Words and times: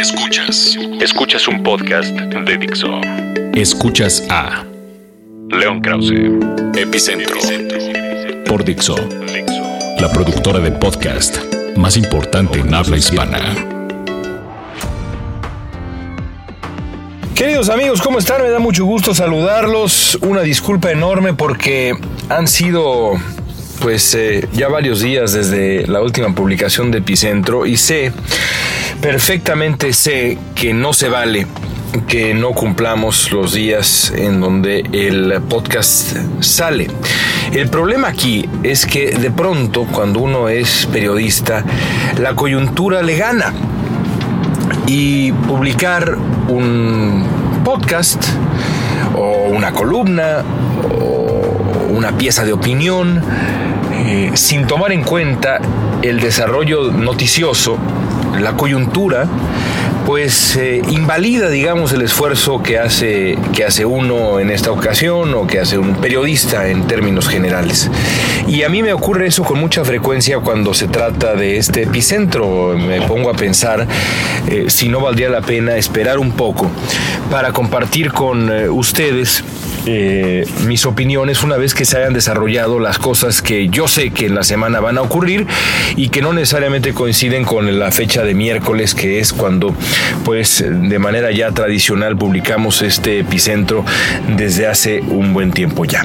Escuchas. 0.00 0.78
Escuchas 0.98 1.46
un 1.46 1.62
podcast 1.62 2.08
de 2.08 2.56
Dixo. 2.56 3.02
Escuchas 3.52 4.24
a 4.30 4.64
León 5.50 5.82
Krause. 5.82 6.14
Epicentro. 6.74 7.36
por 8.46 8.64
Dixo, 8.64 8.96
la 10.00 10.10
productora 10.10 10.58
de 10.60 10.72
podcast 10.72 11.36
más 11.76 11.98
importante 11.98 12.60
en 12.60 12.72
habla 12.72 12.96
hispana. 12.96 13.54
Queridos 17.34 17.68
amigos, 17.68 18.00
¿cómo 18.00 18.20
están? 18.20 18.40
Me 18.40 18.48
da 18.48 18.58
mucho 18.58 18.86
gusto 18.86 19.14
saludarlos. 19.14 20.18
Una 20.22 20.40
disculpa 20.40 20.90
enorme 20.90 21.34
porque 21.34 21.94
han 22.30 22.48
sido 22.48 23.20
pues 23.80 24.14
eh, 24.14 24.46
ya 24.52 24.68
varios 24.68 25.00
días 25.00 25.32
desde 25.32 25.86
la 25.86 26.00
última 26.00 26.34
publicación 26.34 26.90
de 26.90 26.98
Epicentro 26.98 27.66
y 27.66 27.76
sé, 27.76 28.12
perfectamente 29.00 29.92
sé 29.92 30.38
que 30.54 30.74
no 30.74 30.92
se 30.92 31.08
vale 31.08 31.46
que 32.06 32.34
no 32.34 32.52
cumplamos 32.52 33.32
los 33.32 33.52
días 33.52 34.12
en 34.14 34.40
donde 34.40 34.84
el 34.92 35.40
podcast 35.48 36.16
sale. 36.40 36.88
El 37.52 37.68
problema 37.68 38.08
aquí 38.08 38.48
es 38.62 38.86
que 38.86 39.10
de 39.10 39.30
pronto 39.30 39.86
cuando 39.90 40.20
uno 40.20 40.48
es 40.48 40.86
periodista, 40.92 41.64
la 42.18 42.34
coyuntura 42.34 43.02
le 43.02 43.16
gana 43.16 43.52
y 44.86 45.32
publicar 45.32 46.16
un 46.48 47.24
podcast 47.64 48.24
o 49.16 49.48
una 49.48 49.72
columna 49.72 50.44
o 51.00 51.88
una 51.90 52.16
pieza 52.16 52.44
de 52.44 52.52
opinión 52.52 53.20
eh, 53.92 54.30
sin 54.34 54.66
tomar 54.66 54.92
en 54.92 55.02
cuenta 55.02 55.60
el 56.02 56.20
desarrollo 56.20 56.90
noticioso, 56.92 57.78
la 58.38 58.52
coyuntura, 58.52 59.26
pues 60.06 60.56
eh, 60.56 60.82
invalida, 60.90 61.48
digamos, 61.50 61.92
el 61.92 62.02
esfuerzo 62.02 62.62
que 62.62 62.78
hace, 62.78 63.38
que 63.54 63.64
hace 63.64 63.84
uno 63.84 64.40
en 64.40 64.50
esta 64.50 64.72
ocasión 64.72 65.34
o 65.34 65.46
que 65.46 65.60
hace 65.60 65.78
un 65.78 65.94
periodista 65.96 66.68
en 66.68 66.86
términos 66.86 67.28
generales. 67.28 67.90
Y 68.46 68.62
a 68.62 68.68
mí 68.68 68.82
me 68.82 68.92
ocurre 68.92 69.26
eso 69.26 69.44
con 69.44 69.60
mucha 69.60 69.84
frecuencia 69.84 70.40
cuando 70.40 70.74
se 70.74 70.88
trata 70.88 71.34
de 71.34 71.58
este 71.58 71.82
epicentro. 71.82 72.74
Me 72.76 73.02
pongo 73.02 73.30
a 73.30 73.34
pensar 73.34 73.86
eh, 74.48 74.64
si 74.68 74.88
no 74.88 75.00
valdría 75.00 75.28
la 75.28 75.42
pena 75.42 75.76
esperar 75.76 76.18
un 76.18 76.32
poco 76.32 76.70
para 77.30 77.52
compartir 77.52 78.12
con 78.12 78.50
eh, 78.50 78.68
ustedes 78.68 79.44
eh, 79.86 80.46
mis 80.66 80.84
opiniones 80.86 81.42
una 81.42 81.56
vez 81.56 81.74
que 81.74 81.84
se 81.84 81.98
hayan 81.98 82.12
desarrollado 82.12 82.80
las 82.80 82.98
cosas 82.98 83.40
que 83.40 83.68
yo 83.68 83.88
sé 83.88 84.10
que 84.10 84.26
en 84.26 84.34
la 84.34 84.42
semana 84.42 84.80
van 84.80 84.98
a 84.98 85.02
ocurrir 85.02 85.46
y 85.96 86.10
que 86.10 86.20
no 86.20 86.32
necesariamente 86.32 86.92
coinciden 86.92 87.44
con 87.44 87.78
la 87.78 87.90
fecha 87.90 88.22
de 88.22 88.34
miércoles 88.34 88.94
que 88.94 89.20
es 89.20 89.32
cuando 89.32 89.74
pues 90.24 90.64
de 90.68 90.98
manera 90.98 91.30
ya 91.30 91.52
tradicional 91.52 92.16
publicamos 92.16 92.82
este 92.82 93.20
epicentro 93.20 93.84
desde 94.36 94.66
hace 94.66 95.00
un 95.00 95.32
buen 95.32 95.50
tiempo 95.50 95.84
ya. 95.84 96.04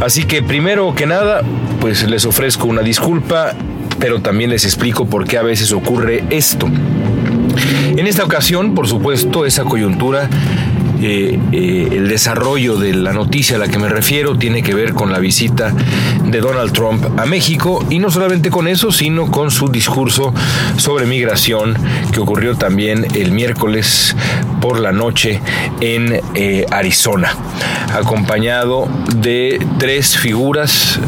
Así 0.00 0.24
que 0.24 0.42
primero 0.42 0.94
que 0.94 1.06
nada 1.06 1.42
pues 1.80 2.02
les 2.08 2.24
ofrezco 2.24 2.66
una 2.66 2.82
disculpa 2.82 3.54
pero 3.98 4.20
también 4.20 4.50
les 4.50 4.64
explico 4.64 5.06
por 5.06 5.28
qué 5.28 5.38
a 5.38 5.42
veces 5.42 5.70
ocurre 5.70 6.24
esto. 6.30 6.68
En 7.96 8.06
esta 8.06 8.24
ocasión, 8.24 8.74
por 8.74 8.88
supuesto, 8.88 9.46
esa 9.46 9.64
coyuntura 9.64 10.28
eh, 11.02 11.36
eh, 11.50 11.88
el 11.90 12.08
desarrollo 12.08 12.76
de 12.76 12.94
la 12.94 13.12
noticia 13.12 13.56
a 13.56 13.58
la 13.58 13.66
que 13.66 13.76
me 13.76 13.88
refiero 13.88 14.38
tiene 14.38 14.62
que 14.62 14.72
ver 14.72 14.92
con 14.92 15.10
la 15.10 15.18
visita 15.18 15.74
de 16.24 16.40
Donald 16.40 16.72
Trump 16.72 17.04
a 17.18 17.26
México 17.26 17.84
y 17.90 17.98
no 17.98 18.08
solamente 18.08 18.50
con 18.50 18.68
eso, 18.68 18.92
sino 18.92 19.28
con 19.28 19.50
su 19.50 19.68
discurso 19.68 20.32
sobre 20.76 21.06
migración 21.06 21.76
que 22.12 22.20
ocurrió 22.20 22.54
también 22.54 23.04
el 23.16 23.32
miércoles 23.32 24.14
por 24.60 24.78
la 24.78 24.92
noche 24.92 25.40
en 25.80 26.20
eh, 26.34 26.66
Arizona, 26.70 27.34
acompañado 27.92 28.88
de 29.16 29.64
tres 29.78 30.16
figuras 30.16 31.00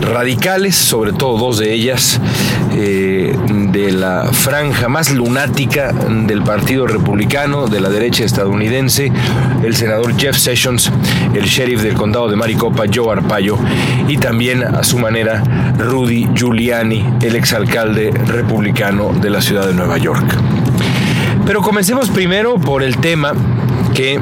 radicales, 0.00 0.74
sobre 0.74 1.12
todo 1.12 1.38
dos 1.38 1.58
de 1.58 1.72
ellas, 1.72 2.20
de 3.72 3.90
la 3.90 4.28
franja 4.32 4.88
más 4.88 5.10
lunática 5.10 5.92
del 5.92 6.42
Partido 6.42 6.86
Republicano, 6.86 7.66
de 7.66 7.80
la 7.80 7.88
derecha 7.88 8.24
estadounidense, 8.24 9.10
el 9.64 9.74
senador 9.74 10.14
Jeff 10.16 10.36
Sessions, 10.36 10.92
el 11.32 11.44
sheriff 11.44 11.82
del 11.82 11.94
condado 11.94 12.28
de 12.28 12.36
Maricopa, 12.36 12.84
Joe 12.92 13.12
Arpaio, 13.12 13.58
y 14.08 14.18
también 14.18 14.62
a 14.62 14.84
su 14.84 14.98
manera 14.98 15.42
Rudy 15.78 16.28
Giuliani, 16.34 17.14
el 17.22 17.34
exalcalde 17.34 18.10
republicano 18.10 19.12
de 19.14 19.30
la 19.30 19.40
ciudad 19.40 19.66
de 19.66 19.72
Nueva 19.72 19.96
York. 19.96 20.36
Pero 21.46 21.62
comencemos 21.62 22.10
primero 22.10 22.58
por 22.58 22.82
el 22.82 22.98
tema 22.98 23.32
que 23.94 24.20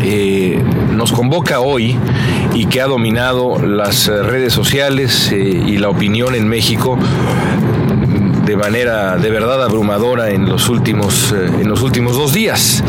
eh, 0.00 0.62
nos 0.92 1.10
convoca 1.10 1.58
hoy 1.60 1.96
y 2.54 2.66
que 2.66 2.80
ha 2.80 2.86
dominado 2.86 3.58
las 3.58 4.06
redes 4.06 4.52
sociales 4.52 5.32
eh, 5.32 5.36
y 5.38 5.78
la 5.78 5.88
opinión 5.88 6.34
en 6.36 6.48
México 6.48 6.98
de 8.48 8.56
manera 8.56 9.18
de 9.18 9.28
verdad 9.28 9.62
abrumadora 9.62 10.30
en 10.30 10.48
los 10.48 10.70
últimos 10.70 11.32
en 11.32 11.68
los 11.68 11.82
últimos 11.82 12.16
dos 12.16 12.32
días. 12.32 12.82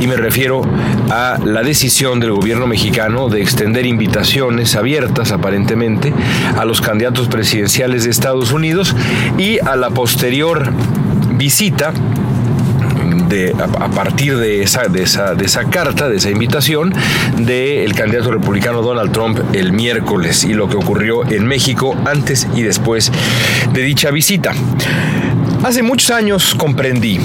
Y 0.00 0.08
me 0.08 0.16
refiero 0.16 0.62
a 1.10 1.38
la 1.44 1.62
decisión 1.62 2.18
del 2.18 2.32
gobierno 2.32 2.66
mexicano 2.66 3.28
de 3.28 3.40
extender 3.40 3.86
invitaciones 3.86 4.74
abiertas 4.74 5.30
aparentemente 5.30 6.12
a 6.56 6.64
los 6.64 6.80
candidatos 6.80 7.28
presidenciales 7.28 8.02
de 8.02 8.10
Estados 8.10 8.50
Unidos 8.50 8.96
y 9.38 9.60
a 9.60 9.76
la 9.76 9.90
posterior 9.90 10.72
visita 11.34 11.92
de, 13.28 13.54
a, 13.58 13.88
partir 13.88 14.36
de 14.36 14.62
esa, 14.62 14.88
de, 14.88 15.02
esa, 15.02 15.34
de 15.34 15.44
esa 15.44 15.64
carta, 15.64 16.08
de 16.08 16.16
esa 16.16 16.30
invitación 16.30 16.94
del 17.38 17.94
candidato 17.94 18.30
republicano 18.30 18.82
Donald 18.82 19.12
Trump 19.12 19.38
el 19.52 19.72
miércoles 19.72 20.44
y 20.44 20.54
lo 20.54 20.68
que 20.68 20.76
ocurrió 20.76 21.26
en 21.26 21.46
México 21.46 21.96
antes 22.04 22.46
y 22.54 22.62
después 22.62 23.12
de 23.72 23.82
dicha 23.82 24.10
visita. 24.10 24.52
Hace 25.62 25.82
muchos 25.82 26.10
años 26.10 26.54
comprendí 26.54 27.18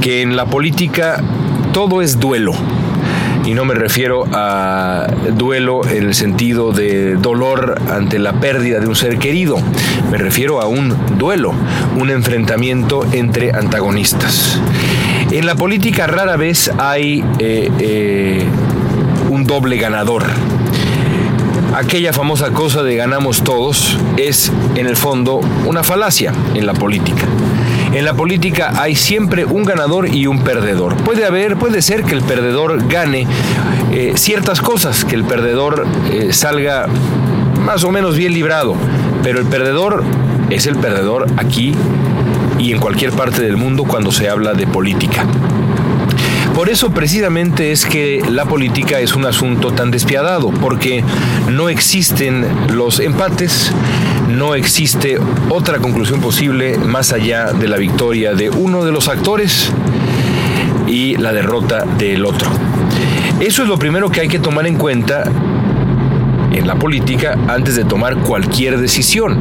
que 0.00 0.22
en 0.22 0.36
la 0.36 0.46
política 0.46 1.22
todo 1.72 2.00
es 2.00 2.18
duelo. 2.18 2.52
Y 3.46 3.54
no 3.54 3.64
me 3.64 3.74
refiero 3.74 4.24
a 4.32 5.06
duelo 5.32 5.86
en 5.86 6.02
el 6.02 6.14
sentido 6.14 6.72
de 6.72 7.14
dolor 7.14 7.80
ante 7.88 8.18
la 8.18 8.40
pérdida 8.40 8.80
de 8.80 8.88
un 8.88 8.96
ser 8.96 9.18
querido. 9.18 9.56
Me 10.10 10.18
refiero 10.18 10.60
a 10.60 10.66
un 10.66 10.96
duelo, 11.16 11.54
un 11.96 12.10
enfrentamiento 12.10 13.06
entre 13.12 13.52
antagonistas. 13.52 14.60
En 15.30 15.46
la 15.46 15.54
política 15.54 16.08
rara 16.08 16.36
vez 16.36 16.72
hay 16.78 17.24
eh, 17.38 17.70
eh, 17.78 18.44
un 19.30 19.44
doble 19.44 19.76
ganador. 19.76 20.24
Aquella 21.72 22.12
famosa 22.12 22.50
cosa 22.52 22.82
de 22.82 22.96
ganamos 22.96 23.44
todos 23.44 23.96
es 24.16 24.50
en 24.74 24.86
el 24.86 24.96
fondo 24.96 25.40
una 25.66 25.84
falacia 25.84 26.32
en 26.54 26.66
la 26.66 26.74
política. 26.74 27.22
En 27.92 28.04
la 28.04 28.14
política 28.14 28.72
hay 28.76 28.94
siempre 28.94 29.44
un 29.44 29.64
ganador 29.64 30.08
y 30.14 30.26
un 30.26 30.42
perdedor. 30.42 30.96
Puede 30.96 31.24
haber, 31.24 31.56
puede 31.56 31.82
ser 31.82 32.04
que 32.04 32.14
el 32.14 32.22
perdedor 32.22 32.86
gane 32.88 33.26
eh, 33.92 34.12
ciertas 34.16 34.60
cosas, 34.60 35.04
que 35.04 35.14
el 35.14 35.24
perdedor 35.24 35.86
eh, 36.10 36.32
salga 36.32 36.86
más 37.60 37.84
o 37.84 37.90
menos 37.90 38.16
bien 38.16 38.32
librado, 38.32 38.76
pero 39.22 39.38
el 39.40 39.46
perdedor 39.46 40.04
es 40.50 40.66
el 40.66 40.76
perdedor 40.76 41.26
aquí 41.36 41.74
y 42.58 42.72
en 42.72 42.78
cualquier 42.78 43.12
parte 43.12 43.42
del 43.42 43.56
mundo 43.56 43.84
cuando 43.84 44.12
se 44.12 44.28
habla 44.28 44.54
de 44.54 44.66
política. 44.66 45.26
Por 46.54 46.70
eso 46.70 46.88
precisamente 46.90 47.70
es 47.70 47.84
que 47.84 48.22
la 48.30 48.46
política 48.46 48.98
es 49.00 49.14
un 49.14 49.26
asunto 49.26 49.72
tan 49.72 49.90
despiadado, 49.90 50.50
porque 50.50 51.04
no 51.50 51.68
existen 51.68 52.46
los 52.72 52.98
empates, 52.98 53.72
no 54.28 54.54
existe 54.54 55.18
otra 55.50 55.78
conclusión 55.78 56.20
posible 56.20 56.78
más 56.78 57.12
allá 57.12 57.52
de 57.52 57.68
la 57.68 57.76
victoria 57.76 58.34
de 58.34 58.50
uno 58.50 58.84
de 58.84 58.92
los 58.92 59.08
actores 59.08 59.72
y 60.86 61.16
la 61.16 61.32
derrota 61.32 61.84
del 61.84 62.24
otro. 62.24 62.50
Eso 63.40 63.62
es 63.62 63.68
lo 63.68 63.78
primero 63.78 64.10
que 64.10 64.22
hay 64.22 64.28
que 64.28 64.38
tomar 64.38 64.66
en 64.66 64.76
cuenta 64.76 65.24
en 66.52 66.66
la 66.66 66.74
política 66.76 67.36
antes 67.48 67.76
de 67.76 67.84
tomar 67.84 68.16
cualquier 68.16 68.78
decisión, 68.78 69.38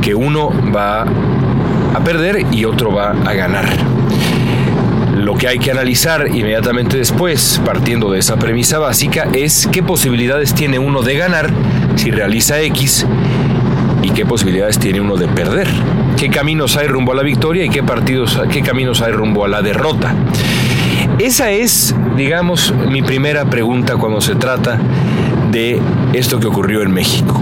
que 0.00 0.14
uno 0.14 0.52
va 0.74 1.02
a 1.02 2.00
perder 2.04 2.46
y 2.52 2.64
otro 2.64 2.92
va 2.92 3.10
a 3.10 3.32
ganar. 3.32 3.66
Lo 5.16 5.34
que 5.34 5.48
hay 5.48 5.58
que 5.58 5.72
analizar 5.72 6.28
inmediatamente 6.28 6.96
después, 6.96 7.60
partiendo 7.64 8.12
de 8.12 8.20
esa 8.20 8.36
premisa 8.36 8.78
básica, 8.78 9.26
es 9.32 9.68
qué 9.72 9.82
posibilidades 9.82 10.54
tiene 10.54 10.78
uno 10.78 11.02
de 11.02 11.16
ganar 11.16 11.50
si 11.96 12.10
realiza 12.12 12.60
X 12.60 13.04
y 14.02 14.10
qué 14.10 14.24
posibilidades 14.26 14.78
tiene 14.78 15.00
uno 15.00 15.16
de 15.16 15.28
perder. 15.28 15.68
¿Qué 16.16 16.28
caminos 16.30 16.76
hay 16.76 16.88
rumbo 16.88 17.12
a 17.12 17.14
la 17.14 17.22
victoria 17.22 17.64
y 17.64 17.68
qué, 17.68 17.82
partidos, 17.82 18.40
qué 18.50 18.62
caminos 18.62 19.00
hay 19.02 19.12
rumbo 19.12 19.44
a 19.44 19.48
la 19.48 19.62
derrota? 19.62 20.14
Esa 21.18 21.50
es, 21.50 21.94
digamos, 22.16 22.72
mi 22.88 23.02
primera 23.02 23.44
pregunta 23.46 23.96
cuando 23.96 24.20
se 24.20 24.34
trata 24.34 24.78
de 25.50 25.80
esto 26.12 26.38
que 26.38 26.46
ocurrió 26.46 26.82
en 26.82 26.92
México. 26.92 27.40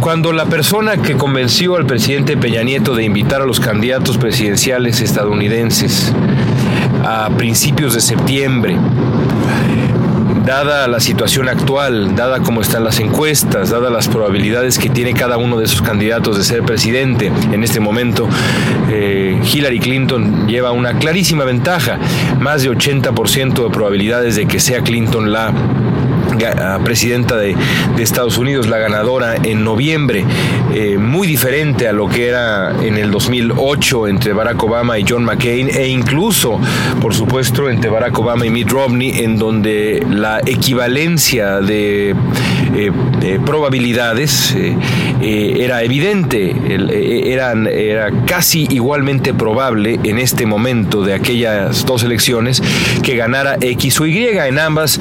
Cuando 0.00 0.32
la 0.32 0.46
persona 0.46 0.98
que 0.98 1.14
convenció 1.14 1.76
al 1.76 1.86
presidente 1.86 2.36
Peña 2.36 2.62
Nieto 2.62 2.94
de 2.94 3.04
invitar 3.04 3.40
a 3.40 3.46
los 3.46 3.60
candidatos 3.60 4.18
presidenciales 4.18 5.00
estadounidenses 5.00 6.12
a 7.04 7.30
principios 7.36 7.94
de 7.94 8.00
septiembre, 8.00 8.76
dada 10.44 10.86
la 10.88 11.00
situación 11.00 11.48
actual, 11.48 12.14
dada 12.14 12.40
cómo 12.40 12.60
están 12.60 12.84
las 12.84 13.00
encuestas, 13.00 13.70
dada 13.70 13.90
las 13.90 14.08
probabilidades 14.08 14.78
que 14.78 14.90
tiene 14.90 15.14
cada 15.14 15.38
uno 15.38 15.58
de 15.58 15.64
esos 15.64 15.80
candidatos 15.82 16.36
de 16.36 16.44
ser 16.44 16.62
presidente, 16.62 17.32
en 17.52 17.64
este 17.64 17.80
momento 17.80 18.28
eh, 18.90 19.40
Hillary 19.52 19.80
Clinton 19.80 20.46
lleva 20.46 20.72
una 20.72 20.98
clarísima 20.98 21.44
ventaja, 21.44 21.98
más 22.38 22.62
de 22.62 22.70
80% 22.70 23.64
de 23.64 23.70
probabilidades 23.70 24.36
de 24.36 24.46
que 24.46 24.60
sea 24.60 24.82
Clinton 24.82 25.32
la 25.32 25.52
presidenta 26.84 27.36
de, 27.36 27.56
Estados 27.98 28.38
Unidos, 28.38 28.68
la 28.68 28.78
ganadora 28.78 29.36
en 29.36 29.64
noviembre, 29.64 30.24
eh, 30.74 30.98
muy 30.98 31.26
diferente 31.26 31.88
a 31.88 31.92
lo 31.92 32.08
que 32.08 32.28
era 32.28 32.72
en 32.82 32.98
el 32.98 33.10
2008 33.10 34.08
entre 34.08 34.32
Barack 34.32 34.62
Obama 34.62 34.98
y 34.98 35.04
John 35.08 35.24
McCain 35.24 35.70
e 35.70 35.88
incluso, 35.88 36.60
por 37.00 37.14
supuesto, 37.14 37.70
entre 37.70 37.90
Barack 37.90 38.18
Obama 38.18 38.44
y 38.44 38.50
Mitt 38.50 38.70
Romney, 38.70 39.20
en 39.20 39.38
donde 39.38 40.04
la 40.10 40.40
equivalencia 40.44 41.60
de, 41.60 42.14
eh, 42.76 43.40
probabilidades 43.44 44.54
eh, 44.54 44.76
era 45.60 45.82
evidente, 45.82 46.54
eran, 47.32 47.66
era 47.66 48.10
casi 48.26 48.66
igualmente 48.70 49.32
probable 49.32 49.98
en 50.02 50.18
este 50.18 50.46
momento 50.46 51.02
de 51.02 51.14
aquellas 51.14 51.86
dos 51.86 52.02
elecciones 52.02 52.62
que 53.02 53.16
ganara 53.16 53.56
X 53.60 54.00
o 54.00 54.06
Y. 54.06 54.24
En 54.24 54.58
ambas, 54.58 55.00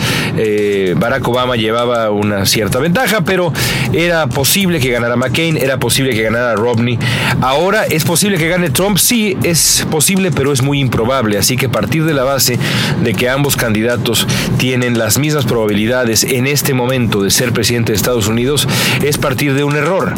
Barack 0.95 1.27
Obama 1.27 1.55
llevaba 1.55 2.11
una 2.11 2.45
cierta 2.45 2.79
ventaja, 2.79 3.21
pero 3.21 3.51
era 3.91 4.27
posible 4.27 4.79
que 4.79 4.91
ganara 4.91 5.15
McCain, 5.15 5.57
era 5.57 5.77
posible 5.77 6.13
que 6.13 6.23
ganara 6.23 6.55
Romney. 6.55 6.97
Ahora 7.41 7.85
es 7.85 8.03
posible 8.03 8.37
que 8.37 8.47
gane 8.47 8.69
Trump, 8.69 8.97
sí, 8.97 9.37
es 9.43 9.85
posible, 9.89 10.31
pero 10.31 10.53
es 10.53 10.61
muy 10.61 10.79
improbable. 10.79 11.37
Así 11.37 11.57
que 11.57 11.69
partir 11.69 12.05
de 12.05 12.13
la 12.13 12.23
base 12.23 12.57
de 13.03 13.13
que 13.13 13.29
ambos 13.29 13.55
candidatos 13.55 14.27
tienen 14.57 14.97
las 14.97 15.17
mismas 15.17 15.45
probabilidades 15.45 16.23
en 16.23 16.47
este 16.47 16.73
momento 16.73 17.21
de 17.21 17.31
ser 17.31 17.51
presidente 17.63 17.93
de 17.93 17.95
Estados 17.95 18.27
Unidos 18.27 18.67
es 19.01 19.17
partir 19.17 19.53
de 19.53 19.63
un 19.63 19.77
error. 19.77 20.15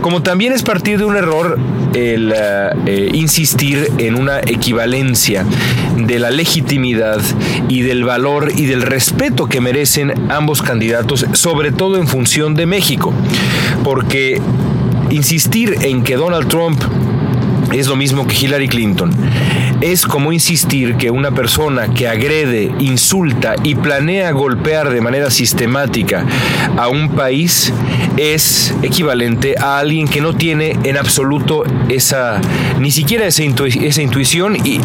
Como 0.00 0.24
también 0.24 0.52
es 0.52 0.64
partir 0.64 0.98
de 0.98 1.04
un 1.04 1.14
error 1.14 1.56
el 1.94 2.32
eh, 2.34 2.70
eh, 2.86 3.10
insistir 3.12 3.88
en 3.98 4.16
una 4.16 4.40
equivalencia 4.40 5.46
de 5.96 6.18
la 6.18 6.32
legitimidad 6.32 7.20
y 7.68 7.82
del 7.82 8.02
valor 8.02 8.50
y 8.56 8.66
del 8.66 8.82
respeto 8.82 9.46
que 9.46 9.60
merecen 9.60 10.28
ambos 10.28 10.60
candidatos, 10.60 11.24
sobre 11.34 11.70
todo 11.70 11.98
en 11.98 12.08
función 12.08 12.56
de 12.56 12.66
México, 12.66 13.14
porque 13.84 14.42
insistir 15.10 15.76
en 15.82 16.02
que 16.02 16.16
Donald 16.16 16.48
Trump 16.48 16.82
es 17.72 17.86
lo 17.86 17.96
mismo 17.96 18.26
que 18.26 18.36
Hillary 18.36 18.68
Clinton. 18.68 19.10
Es 19.80 20.06
como 20.06 20.32
insistir 20.32 20.96
que 20.96 21.10
una 21.10 21.32
persona 21.32 21.88
que 21.88 22.06
agrede, 22.06 22.70
insulta 22.78 23.54
y 23.64 23.74
planea 23.74 24.30
golpear 24.30 24.90
de 24.90 25.00
manera 25.00 25.30
sistemática 25.30 26.24
a 26.76 26.88
un 26.88 27.10
país 27.10 27.72
es 28.16 28.74
equivalente 28.82 29.54
a 29.58 29.78
alguien 29.78 30.06
que 30.06 30.20
no 30.20 30.34
tiene 30.34 30.76
en 30.84 30.96
absoluto 30.96 31.64
esa, 31.88 32.40
ni 32.78 32.90
siquiera 32.90 33.26
esa, 33.26 33.42
intuición 33.42 34.56
y 34.56 34.80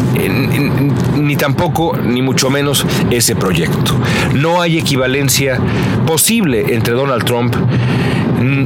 ni 1.16 1.36
tampoco, 1.36 1.96
ni 1.96 2.22
mucho 2.22 2.50
menos 2.50 2.86
ese 3.10 3.36
proyecto. 3.36 4.00
No 4.34 4.60
hay 4.60 4.78
equivalencia 4.78 5.58
posible 6.06 6.74
entre 6.74 6.94
Donald 6.94 7.24
Trump 7.24 7.54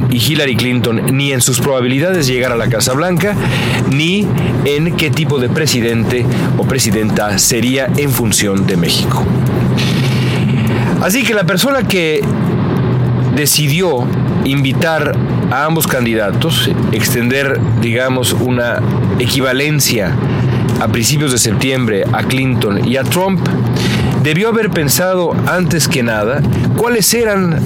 y 0.09 0.17
Hillary 0.17 0.55
Clinton 0.55 1.01
ni 1.11 1.31
en 1.31 1.41
sus 1.41 1.59
probabilidades 1.59 2.27
de 2.27 2.33
llegar 2.33 2.51
a 2.51 2.55
la 2.55 2.69
Casa 2.69 2.93
Blanca, 2.93 3.35
ni 3.91 4.27
en 4.65 4.95
qué 4.95 5.09
tipo 5.09 5.39
de 5.39 5.49
presidente 5.49 6.25
o 6.57 6.63
presidenta 6.63 7.37
sería 7.39 7.89
en 7.97 8.09
función 8.11 8.65
de 8.67 8.77
México. 8.77 9.23
Así 11.01 11.23
que 11.23 11.33
la 11.33 11.45
persona 11.45 11.83
que 11.83 12.21
decidió 13.35 14.05
invitar 14.45 15.15
a 15.51 15.65
ambos 15.65 15.87
candidatos, 15.87 16.69
extender, 16.91 17.59
digamos, 17.81 18.33
una 18.33 18.79
equivalencia 19.19 20.15
a 20.79 20.87
principios 20.87 21.31
de 21.31 21.37
septiembre 21.37 22.03
a 22.11 22.23
Clinton 22.23 22.87
y 22.87 22.97
a 22.97 23.03
Trump, 23.03 23.39
debió 24.23 24.49
haber 24.49 24.69
pensado 24.69 25.35
antes 25.47 25.87
que 25.87 26.03
nada 26.03 26.41
cuáles 26.77 27.13
eran 27.13 27.59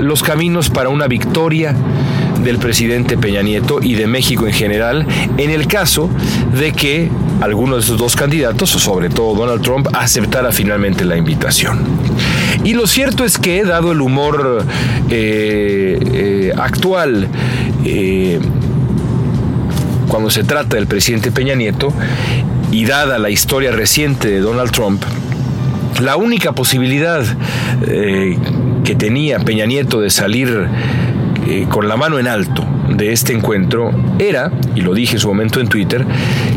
los 0.00 0.22
caminos 0.22 0.70
para 0.70 0.88
una 0.88 1.06
victoria 1.06 1.74
del 2.42 2.58
presidente 2.58 3.18
Peña 3.18 3.42
Nieto 3.42 3.80
y 3.82 3.94
de 3.94 4.06
México 4.06 4.46
en 4.46 4.52
general 4.52 5.06
en 5.36 5.50
el 5.50 5.66
caso 5.66 6.08
de 6.58 6.72
que 6.72 7.10
alguno 7.40 7.76
de 7.76 7.82
esos 7.82 7.98
dos 7.98 8.16
candidatos, 8.16 8.70
sobre 8.70 9.08
todo 9.08 9.34
Donald 9.34 9.62
Trump, 9.62 9.88
aceptara 9.94 10.52
finalmente 10.52 11.04
la 11.04 11.16
invitación. 11.16 11.80
Y 12.64 12.74
lo 12.74 12.86
cierto 12.86 13.24
es 13.24 13.38
que, 13.38 13.64
dado 13.64 13.92
el 13.92 14.00
humor 14.00 14.64
eh, 15.08 15.98
eh, 16.12 16.52
actual, 16.56 17.28
eh, 17.84 18.40
cuando 20.08 20.28
se 20.28 20.44
trata 20.44 20.76
del 20.76 20.86
presidente 20.86 21.30
Peña 21.30 21.54
Nieto, 21.54 21.92
y 22.70 22.84
dada 22.84 23.18
la 23.18 23.30
historia 23.30 23.72
reciente 23.72 24.28
de 24.28 24.40
Donald 24.40 24.70
Trump, 24.70 25.02
la 26.00 26.16
única 26.16 26.52
posibilidad 26.52 27.24
que 28.84 28.94
tenía 28.94 29.38
Peña 29.40 29.66
Nieto 29.66 30.00
de 30.00 30.10
salir 30.10 30.68
eh, 31.46 31.66
con 31.68 31.88
la 31.88 31.96
mano 31.96 32.18
en 32.18 32.28
alto 32.28 32.64
de 32.88 33.12
este 33.12 33.32
encuentro 33.32 33.92
era, 34.18 34.52
y 34.74 34.82
lo 34.82 34.94
dije 34.94 35.14
en 35.14 35.20
su 35.20 35.28
momento 35.28 35.60
en 35.60 35.68
Twitter, 35.68 36.06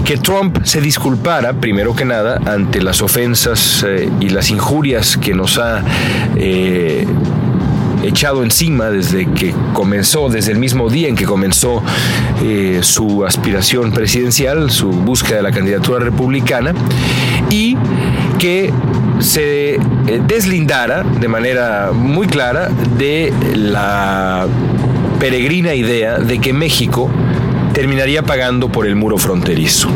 que 0.04 0.18
Trump 0.18 0.60
se 0.64 0.82
disculpara, 0.82 1.54
primero 1.54 1.96
que 1.96 2.06
nada, 2.06 2.40
ante 2.46 2.82
las 2.82 3.02
ofensas 3.02 3.86
eh, 3.88 4.10
y 4.20 4.30
las 4.30 4.50
injurias 4.50 5.18
que 5.18 5.34
nos 5.34 5.58
ha 5.58 5.84
eh, 6.36 7.08
echado 8.04 8.44
encima 8.44 8.90
desde 8.90 9.26
que 9.32 9.56
comenzó, 9.74 10.30
desde 10.30 10.52
el 10.52 10.60
mismo 10.60 10.90
día 10.90 11.08
en 11.08 11.16
que 11.16 11.26
comenzó 11.26 11.82
su 12.82 13.26
aspiración 13.26 13.94
presidencial, 13.94 14.70
su 14.70 14.92
búsqueda 14.92 15.38
de 15.38 15.44
la 15.44 15.52
candidatura 15.52 16.00
republicana, 16.04 16.74
y 17.50 17.78
que 18.38 18.74
se 19.24 19.76
eh, 19.76 19.80
deslindara 20.28 21.04
de 21.04 21.28
manera 21.28 21.92
muy 21.94 22.28
clara 22.28 22.70
de 22.98 23.34
la 23.56 24.48
peregrina 25.20 25.74
idea 25.74 26.20
de 26.20 26.40
que 26.40 26.52
México 26.52 27.10
terminaría 27.74 28.24
pagando 28.24 28.70
por 28.70 28.86
el 28.86 28.96
muro 28.96 29.18
fronterizo. 29.18 29.90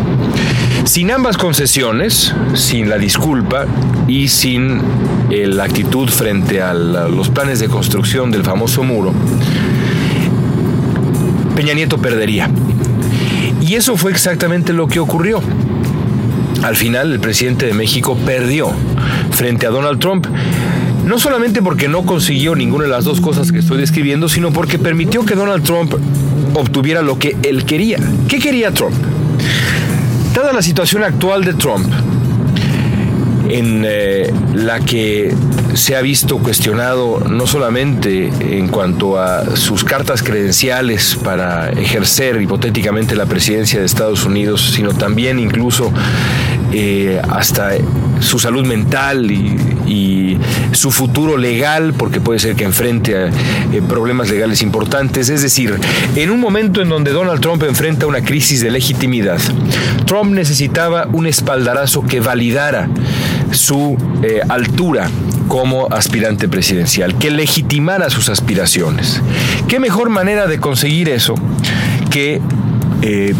Sin 0.85 1.11
ambas 1.11 1.37
concesiones, 1.37 2.33
sin 2.53 2.89
la 2.89 2.97
disculpa 2.97 3.65
y 4.07 4.29
sin 4.29 4.81
eh, 5.29 5.45
la 5.45 5.65
actitud 5.65 6.07
frente 6.09 6.61
a 6.61 6.73
los 6.73 7.29
planes 7.29 7.59
de 7.59 7.67
construcción 7.67 8.31
del 8.31 8.43
famoso 8.43 8.83
muro, 8.83 9.13
Peña 11.55 11.73
Nieto 11.73 11.97
perdería. 11.97 12.49
Y 13.59 13.75
eso 13.75 13.97
fue 13.97 14.11
exactamente 14.11 14.71
lo 14.71 14.87
que 14.87 14.99
ocurrió. 14.99 15.41
Al 16.63 16.75
final 16.75 17.11
el 17.11 17.19
presidente 17.19 17.65
de 17.65 17.73
México 17.73 18.17
perdió 18.25 18.71
frente 19.31 19.67
a 19.67 19.69
Donald 19.69 19.99
Trump. 19.99 20.27
No 21.05 21.19
solamente 21.19 21.61
porque 21.61 21.87
no 21.87 22.05
consiguió 22.05 22.55
ninguna 22.55 22.85
de 22.85 22.89
las 22.89 23.05
dos 23.05 23.21
cosas 23.21 23.51
que 23.51 23.59
estoy 23.59 23.77
describiendo, 23.77 24.27
sino 24.27 24.51
porque 24.51 24.77
permitió 24.77 25.25
que 25.25 25.35
Donald 25.35 25.63
Trump 25.63 25.93
obtuviera 26.53 27.01
lo 27.01 27.17
que 27.17 27.37
él 27.43 27.65
quería. 27.65 27.97
¿Qué 28.27 28.39
quería 28.39 28.71
Trump? 28.71 28.95
Dada 30.33 30.51
la 30.53 30.61
situación 30.61 31.03
actual 31.03 31.43
de 31.45 31.53
Trump, 31.53 31.87
en 33.49 33.83
eh, 33.85 34.33
la 34.53 34.79
que 34.79 35.33
se 35.73 35.95
ha 35.95 36.01
visto 36.01 36.39
cuestionado 36.39 37.19
no 37.29 37.45
solamente 37.45 38.31
en 38.41 38.67
cuanto 38.67 39.19
a 39.19 39.55
sus 39.55 39.83
cartas 39.83 40.23
credenciales 40.23 41.17
para 41.23 41.69
ejercer 41.69 42.41
hipotéticamente 42.41 43.15
la 43.15 43.25
presidencia 43.25 43.79
de 43.79 43.85
Estados 43.85 44.25
Unidos, 44.25 44.71
sino 44.73 44.93
también 44.93 45.39
incluso 45.39 45.93
eh, 46.73 47.21
hasta 47.29 47.71
su 48.19 48.39
salud 48.39 48.65
mental 48.65 49.31
y, 49.31 49.55
su 50.73 50.91
futuro 50.91 51.37
legal, 51.37 51.93
porque 51.97 52.21
puede 52.21 52.39
ser 52.39 52.55
que 52.55 52.63
enfrente 52.63 53.15
a 53.15 53.27
eh, 53.27 53.81
problemas 53.87 54.29
legales 54.29 54.61
importantes. 54.61 55.29
Es 55.29 55.41
decir, 55.41 55.75
en 56.15 56.29
un 56.29 56.39
momento 56.39 56.81
en 56.81 56.89
donde 56.89 57.11
Donald 57.11 57.41
Trump 57.41 57.63
enfrenta 57.63 58.05
una 58.05 58.21
crisis 58.21 58.61
de 58.61 58.69
legitimidad, 58.69 59.39
Trump 60.05 60.33
necesitaba 60.33 61.07
un 61.11 61.25
espaldarazo 61.25 62.03
que 62.03 62.19
validara 62.19 62.89
su 63.51 63.97
eh, 64.21 64.41
altura 64.47 65.09
como 65.47 65.87
aspirante 65.87 66.47
presidencial, 66.47 67.17
que 67.17 67.31
legitimara 67.31 68.09
sus 68.11 68.29
aspiraciones. 68.29 69.21
¿Qué 69.67 69.79
mejor 69.79 70.09
manera 70.09 70.45
de 70.45 70.59
conseguir 70.59 71.09
eso 71.09 71.33
que 72.11 72.41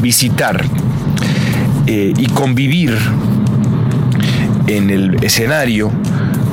visitar 0.02 0.66
eh, 1.88 2.14
y 2.16 2.28
convivir 2.28 2.98
en 4.68 4.90
el 4.90 5.24
escenario 5.24 5.92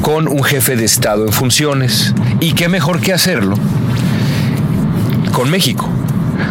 con 0.01 0.29
un 0.29 0.43
jefe 0.43 0.77
de 0.77 0.85
Estado 0.85 1.27
en 1.27 1.33
funciones? 1.33 2.15
¿Y 2.41 2.53
qué 2.53 2.69
mejor 2.69 3.01
que 3.01 3.13
hacerlo? 3.13 3.57
con 5.35 5.51
México, 5.51 5.89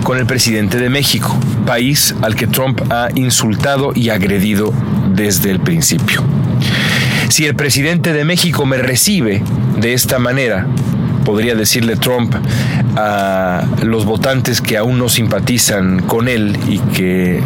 con 0.03 0.17
el 0.17 0.25
presidente 0.25 0.77
de 0.77 0.89
México, 0.89 1.33
país 1.65 2.13
al 2.21 2.35
que 2.35 2.47
Trump 2.47 2.81
ha 2.91 3.07
insultado 3.15 3.93
y 3.95 4.09
agredido 4.09 4.73
desde 5.15 5.51
el 5.51 5.61
principio. 5.61 6.21
Si 7.29 7.45
el 7.45 7.55
presidente 7.55 8.11
de 8.11 8.25
México 8.25 8.65
me 8.65 8.77
recibe 8.77 9.41
de 9.77 9.93
esta 9.93 10.19
manera, 10.19 10.67
podría 11.23 11.55
decirle 11.55 11.95
Trump 11.95 12.35
a 12.97 13.63
los 13.83 14.03
votantes 14.03 14.59
que 14.59 14.77
aún 14.77 14.99
no 14.99 15.07
simpatizan 15.07 16.01
con 16.01 16.27
él 16.27 16.59
y 16.67 16.79
que 16.79 17.41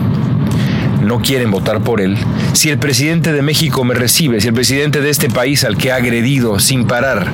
no 1.08 1.20
quieren 1.20 1.52
votar 1.52 1.80
por 1.82 2.02
él, 2.02 2.18
si 2.54 2.70
el 2.70 2.78
presidente 2.78 3.32
de 3.32 3.42
México 3.42 3.84
me 3.86 3.94
recibe, 3.94 4.42
si 4.42 4.50
el 4.50 4.54
presidente 4.54 5.02
de 5.02 5.10
este 5.10 5.30
país 5.30 5.64
al 5.64 5.78
que 5.78 5.92
ha 5.92 5.96
agredido 5.96 6.60
sin 6.60 6.86
parar 6.86 7.32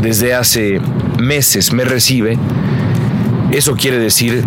desde 0.00 0.34
hace 0.34 0.80
meses 1.18 1.72
me 1.72 1.84
recibe, 1.84 2.38
eso 3.52 3.76
quiere 3.76 3.98
decir 3.98 4.42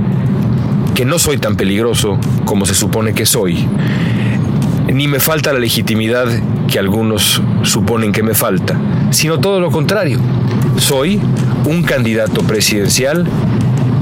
que 0.95 1.05
no 1.05 1.19
soy 1.19 1.37
tan 1.37 1.55
peligroso 1.55 2.19
como 2.45 2.65
se 2.65 2.73
supone 2.73 3.13
que 3.13 3.27
soy, 3.27 3.67
ni 4.91 5.07
me 5.07 5.19
falta 5.19 5.53
la 5.53 5.59
legitimidad 5.59 6.27
que 6.67 6.79
algunos 6.79 7.41
suponen 7.61 8.11
que 8.11 8.23
me 8.23 8.33
falta, 8.33 8.75
sino 9.11 9.39
todo 9.39 9.59
lo 9.59 9.69
contrario. 9.69 10.19
Soy 10.77 11.19
un 11.65 11.83
candidato 11.83 12.41
presidencial 12.41 13.27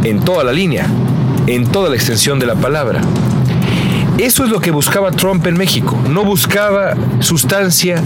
en 0.04 0.22
toda 0.22 0.44
la 0.46 0.54
línea, 0.54 0.88
en 1.48 1.68
toda 1.68 1.90
la 1.90 1.96
extensión 1.96 2.40
de 2.40 2.46
la 2.46 2.56
palabra. 2.56 3.02
Eso 4.20 4.44
es 4.44 4.50
lo 4.50 4.60
que 4.60 4.72
buscaba 4.72 5.12
Trump 5.12 5.48
en 5.48 5.58
México. 5.58 5.98
No 6.10 6.26
buscaba 6.26 6.94
sustancia 7.22 8.04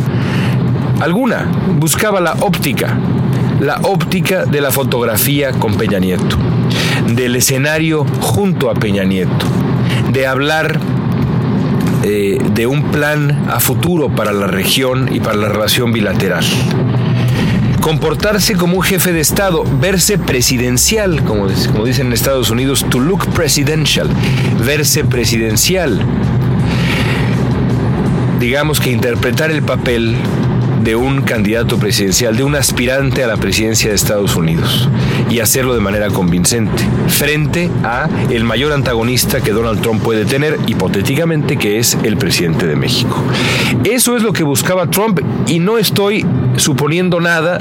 alguna, 1.02 1.50
buscaba 1.80 2.22
la 2.22 2.34
óptica, 2.34 3.00
la 3.60 3.80
óptica 3.82 4.46
de 4.46 4.62
la 4.62 4.70
fotografía 4.70 5.54
con 5.54 5.74
Peña 5.74 5.98
Nieto, 5.98 6.38
del 7.08 7.36
escenario 7.36 8.06
junto 8.22 8.70
a 8.70 8.76
Peña 8.76 9.04
Nieto, 9.04 9.48
de 10.12 10.28
hablar 10.28 10.80
eh, 12.04 12.38
de 12.54 12.68
un 12.68 12.92
plan 12.92 13.48
a 13.50 13.60
futuro 13.60 14.10
para 14.10 14.34
la 14.34 14.46
región 14.46 15.10
y 15.12 15.20
para 15.20 15.36
la 15.36 15.50
relación 15.50 15.92
bilateral 15.92 16.46
comportarse 17.84 18.56
como 18.56 18.78
un 18.78 18.82
jefe 18.82 19.12
de 19.12 19.20
Estado, 19.20 19.66
verse 19.82 20.18
presidencial, 20.18 21.22
como, 21.26 21.50
dicen 21.50 22.08
en 22.08 22.14
Estados 22.14 22.50
Unidos, 22.50 22.86
to 22.90 22.98
look 22.98 23.28
presidential, 23.34 24.10
verse 24.66 25.04
presidencial. 25.04 26.00
Digamos 28.40 28.80
que 28.80 28.90
interpretar 28.90 29.52
el 29.52 29.64
papel 29.64 30.16
de 30.84 30.96
un 30.96 31.22
candidato 31.22 31.78
presidencial, 31.78 32.36
de 32.36 32.44
un 32.44 32.56
aspirante 32.56 33.24
a 33.24 33.28
la 33.28 33.38
presidencia 33.38 33.90
de 33.90 33.96
Estados 33.96 34.36
Unidos 34.36 34.90
y 35.30 35.40
hacerlo 35.40 35.74
de 35.74 35.80
manera 35.80 36.10
convincente 36.10 36.84
frente 37.08 37.70
a 37.84 38.10
el 38.30 38.44
mayor 38.44 38.74
antagonista 38.74 39.42
que 39.42 39.52
Donald 39.52 39.82
Trump 39.82 40.04
puede 40.04 40.26
tener 40.26 40.60
hipotéticamente 40.68 41.58
que 41.58 41.80
es 41.80 41.98
el 42.04 42.18
presidente 42.18 42.68
de 42.68 42.76
México. 42.76 43.24
Eso 43.84 44.18
es 44.18 44.24
lo 44.24 44.34
que 44.34 44.44
buscaba 44.44 44.88
Trump 44.88 45.22
y 45.48 45.60
no 45.60 45.78
estoy 45.78 46.26
suponiendo 46.58 47.20
nada 47.20 47.60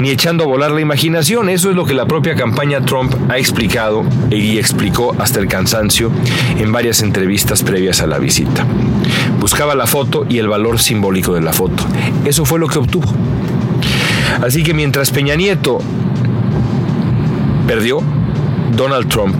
ni 0.00 0.10
echando 0.10 0.44
a 0.44 0.46
volar 0.46 0.70
la 0.70 0.80
imaginación. 0.80 1.48
Eso 1.48 1.70
es 1.70 1.76
lo 1.76 1.84
que 1.84 1.94
la 1.94 2.06
propia 2.06 2.34
campaña 2.34 2.80
Trump 2.84 3.14
ha 3.28 3.38
explicado 3.38 4.04
y 4.30 4.58
explicó 4.58 5.14
hasta 5.18 5.40
el 5.40 5.46
cansancio 5.46 6.10
en 6.58 6.72
varias 6.72 7.02
entrevistas 7.02 7.62
previas 7.62 8.00
a 8.00 8.06
la 8.06 8.18
visita. 8.18 8.66
Buscaba 9.38 9.74
la 9.74 9.86
foto 9.86 10.26
y 10.28 10.38
el 10.38 10.48
valor 10.48 10.78
simbólico 10.78 11.34
de 11.34 11.42
la 11.42 11.52
foto. 11.52 11.86
Eso 12.24 12.44
fue 12.44 12.58
lo 12.58 12.68
que 12.68 12.78
obtuvo. 12.78 13.12
Así 14.42 14.62
que 14.62 14.74
mientras 14.74 15.10
Peña 15.10 15.34
Nieto 15.34 15.78
perdió, 17.66 18.02
Donald 18.74 19.08
Trump 19.08 19.36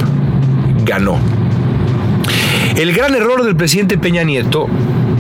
ganó. 0.85 1.19
El 2.77 2.93
gran 2.93 3.15
error 3.15 3.45
del 3.45 3.57
presidente 3.57 3.99
Peña 3.99 4.23
Nieto 4.23 4.67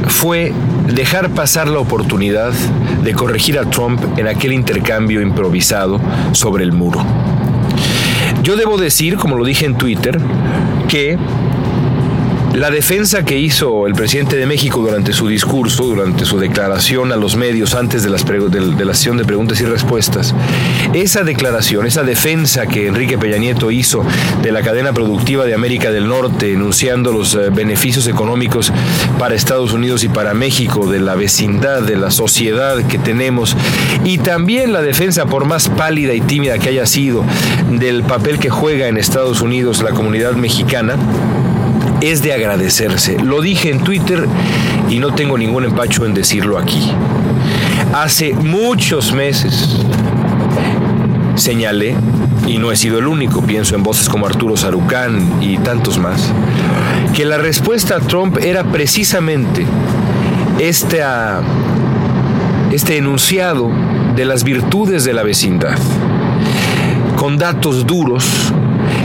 fue 0.06 0.52
dejar 0.94 1.30
pasar 1.30 1.68
la 1.68 1.78
oportunidad 1.78 2.52
de 3.02 3.14
corregir 3.14 3.58
a 3.58 3.68
Trump 3.68 4.00
en 4.18 4.26
aquel 4.26 4.52
intercambio 4.52 5.20
improvisado 5.20 6.00
sobre 6.32 6.64
el 6.64 6.72
muro. 6.72 7.04
Yo 8.42 8.56
debo 8.56 8.78
decir, 8.78 9.16
como 9.16 9.36
lo 9.36 9.44
dije 9.44 9.66
en 9.66 9.76
Twitter, 9.76 10.18
que 10.88 11.18
la 12.54 12.70
defensa 12.70 13.24
que 13.24 13.38
hizo 13.38 13.86
el 13.86 13.94
presidente 13.94 14.36
de 14.36 14.44
México 14.44 14.80
durante 14.80 15.12
su 15.12 15.28
discurso, 15.28 15.84
durante 15.84 16.24
su 16.24 16.38
declaración 16.38 17.12
a 17.12 17.16
los 17.16 17.36
medios 17.36 17.74
antes 17.74 18.02
de, 18.02 18.10
la 18.10 18.94
sesión 18.94 19.16
de 19.16 19.24
preguntas 19.24 19.60
y 19.60 19.64
respuestas, 19.64 20.34
esa 20.92 21.22
declaración, 21.22 21.86
esa 21.86 22.02
defensa 22.02 22.66
que 22.66 22.88
Enrique 22.88 23.18
Peña 23.18 23.38
Nieto 23.38 23.70
hizo 23.70 24.04
de 24.42 24.50
la 24.50 24.62
cadena 24.62 24.92
productiva 24.92 25.44
de 25.44 25.54
América 25.54 25.92
del 25.92 26.08
Norte, 26.08 26.52
enunciando 26.52 27.12
los 27.12 27.34
eh, 27.34 27.50
beneficios 27.50 28.08
económicos 28.08 28.72
para 29.18 29.36
Estados 29.36 29.72
Unidos 29.72 30.02
y 30.02 30.08
para 30.08 30.34
México, 30.34 30.86
de 30.90 30.98
la 30.98 31.14
vecindad, 31.14 31.82
de 31.82 31.96
la 31.96 32.10
sociedad 32.10 32.84
que 32.86 32.98
tenemos, 32.98 33.56
y 34.04 34.18
también 34.18 34.72
la 34.72 34.82
defensa, 34.82 35.26
por 35.26 35.44
más 35.44 35.68
pálida 35.68 36.14
y 36.14 36.20
tímida 36.20 36.58
que 36.58 36.70
haya 36.70 36.86
sido, 36.86 37.24
del 37.70 38.02
papel 38.02 38.40
que 38.40 38.50
juega 38.50 38.88
en 38.88 38.96
Estados 38.96 39.40
Unidos 39.40 39.82
la 39.82 39.90
comunidad 39.90 40.32
mexicana, 40.32 40.96
es 42.00 42.22
de 42.22 42.32
agradecerse. 42.32 43.18
Lo 43.18 43.40
dije 43.40 43.70
en 43.70 43.80
Twitter 43.80 44.26
y 44.88 44.98
no 44.98 45.14
tengo 45.14 45.36
ningún 45.36 45.64
empacho 45.64 46.04
en 46.04 46.14
decirlo 46.14 46.58
aquí. 46.58 46.92
Hace 47.92 48.32
muchos 48.34 49.12
meses 49.12 49.76
señalé, 51.36 51.96
y 52.46 52.58
no 52.58 52.70
he 52.72 52.76
sido 52.76 52.98
el 52.98 53.06
único, 53.06 53.42
pienso 53.42 53.74
en 53.74 53.82
voces 53.82 54.08
como 54.08 54.26
Arturo 54.26 54.56
Sarucán 54.56 55.42
y 55.42 55.56
tantos 55.58 55.98
más, 55.98 56.32
que 57.14 57.24
la 57.24 57.38
respuesta 57.38 57.96
a 57.96 58.00
Trump 58.00 58.38
era 58.38 58.64
precisamente 58.64 59.64
este, 60.58 61.02
este 62.72 62.98
enunciado 62.98 63.70
de 64.14 64.24
las 64.24 64.44
virtudes 64.44 65.04
de 65.04 65.12
la 65.12 65.22
vecindad, 65.22 65.78
con 67.16 67.38
datos 67.38 67.86
duros 67.86 68.52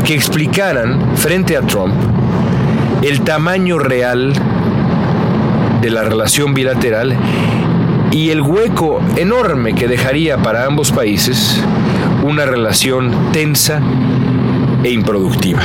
que 0.06 0.14
explicaran 0.14 1.16
frente 1.16 1.58
a 1.58 1.62
Trump 1.62 1.94
el 3.06 3.22
tamaño 3.22 3.78
real 3.78 4.34
de 5.80 5.92
la 5.92 6.02
relación 6.02 6.56
bilateral 6.56 7.16
y 8.12 8.32
el 8.32 8.42
hueco 8.42 9.00
enorme 9.16 9.76
que 9.76 9.88
dejaría 9.88 10.40
para 10.40 10.66
ambos 10.66 10.92
países 10.92 11.64
una 12.24 12.48
relación 12.48 13.32
tensa 13.32 13.80
e 14.84 14.90
improductiva. 14.90 15.62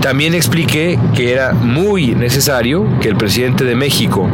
También 0.00 0.34
expliqué 0.34 0.98
que 1.14 1.32
era 1.32 1.52
muy 1.52 2.16
necesario 2.16 2.88
que 3.00 3.08
el 3.08 3.14
presidente 3.14 3.62
de 3.62 3.76
México, 3.76 4.28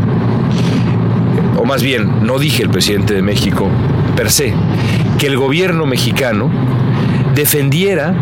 o 1.59 1.65
más 1.67 1.83
bien, 1.83 2.25
no 2.25 2.39
dije 2.39 2.63
el 2.63 2.71
presidente 2.71 3.13
de 3.13 3.21
México 3.21 3.69
per 4.17 4.31
se, 4.31 4.55
que 5.19 5.27
el 5.27 5.37
gobierno 5.37 5.85
mexicano 5.85 6.51
defendiera 7.35 8.15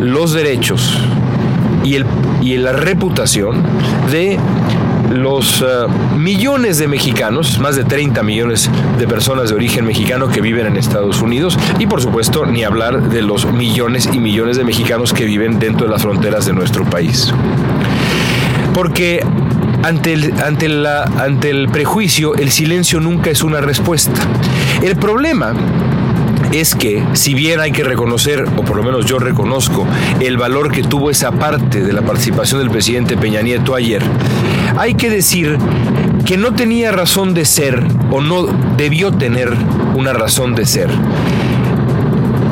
los 0.00 0.32
derechos 0.32 1.00
y, 1.84 1.96
el, 1.96 2.06
y 2.42 2.56
la 2.56 2.72
reputación 2.72 3.62
de 4.10 4.38
los 5.10 5.62
eh, 5.62 5.64
millones 6.16 6.78
de 6.78 6.88
mexicanos, 6.88 7.58
más 7.58 7.76
de 7.76 7.84
30 7.84 8.22
millones 8.22 8.70
de 8.98 9.06
personas 9.06 9.48
de 9.50 9.54
origen 9.54 9.86
mexicano 9.86 10.28
que 10.28 10.40
viven 10.40 10.66
en 10.66 10.76
Estados 10.76 11.22
Unidos 11.22 11.58
y 11.78 11.86
por 11.86 12.02
supuesto 12.02 12.44
ni 12.46 12.64
hablar 12.64 13.08
de 13.08 13.22
los 13.22 13.50
millones 13.50 14.08
y 14.12 14.18
millones 14.18 14.56
de 14.56 14.64
mexicanos 14.64 15.12
que 15.12 15.24
viven 15.24 15.58
dentro 15.58 15.86
de 15.86 15.92
las 15.92 16.02
fronteras 16.02 16.46
de 16.46 16.52
nuestro 16.52 16.84
país. 16.84 17.32
Porque 18.74 19.24
ante 19.82 20.12
el, 20.12 20.34
ante, 20.40 20.68
la, 20.68 21.04
ante 21.04 21.50
el 21.50 21.68
prejuicio 21.68 22.34
el 22.34 22.50
silencio 22.50 23.00
nunca 23.00 23.30
es 23.30 23.42
una 23.42 23.60
respuesta. 23.60 24.20
El 24.82 24.96
problema 24.96 25.54
es 26.52 26.74
que, 26.74 27.04
si 27.14 27.34
bien 27.34 27.60
hay 27.60 27.72
que 27.72 27.84
reconocer, 27.84 28.44
o 28.56 28.64
por 28.64 28.76
lo 28.76 28.82
menos 28.82 29.06
yo 29.06 29.18
reconozco, 29.18 29.86
el 30.20 30.36
valor 30.36 30.72
que 30.72 30.82
tuvo 30.82 31.10
esa 31.10 31.32
parte 31.32 31.82
de 31.82 31.92
la 31.92 32.02
participación 32.02 32.60
del 32.60 32.70
presidente 32.70 33.16
Peña 33.16 33.42
Nieto 33.42 33.74
ayer, 33.74 34.02
hay 34.76 34.94
que 34.94 35.10
decir 35.10 35.58
que 36.24 36.36
no 36.36 36.54
tenía 36.54 36.92
razón 36.92 37.34
de 37.34 37.44
ser 37.44 37.84
o 38.10 38.20
no 38.20 38.46
debió 38.76 39.12
tener 39.12 39.52
una 39.94 40.12
razón 40.12 40.54
de 40.54 40.66
ser 40.66 40.90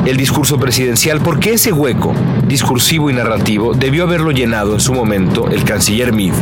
el 0.05 0.15
discurso 0.15 0.57
presidencial 0.57 1.19
porque 1.19 1.53
ese 1.53 1.73
hueco 1.73 2.13
discursivo 2.47 3.09
y 3.09 3.13
narrativo 3.13 3.73
debió 3.73 4.03
haberlo 4.03 4.31
llenado 4.31 4.73
en 4.73 4.79
su 4.79 4.93
momento 4.93 5.49
el 5.49 5.65
canciller 5.65 6.13
Meade 6.13 6.37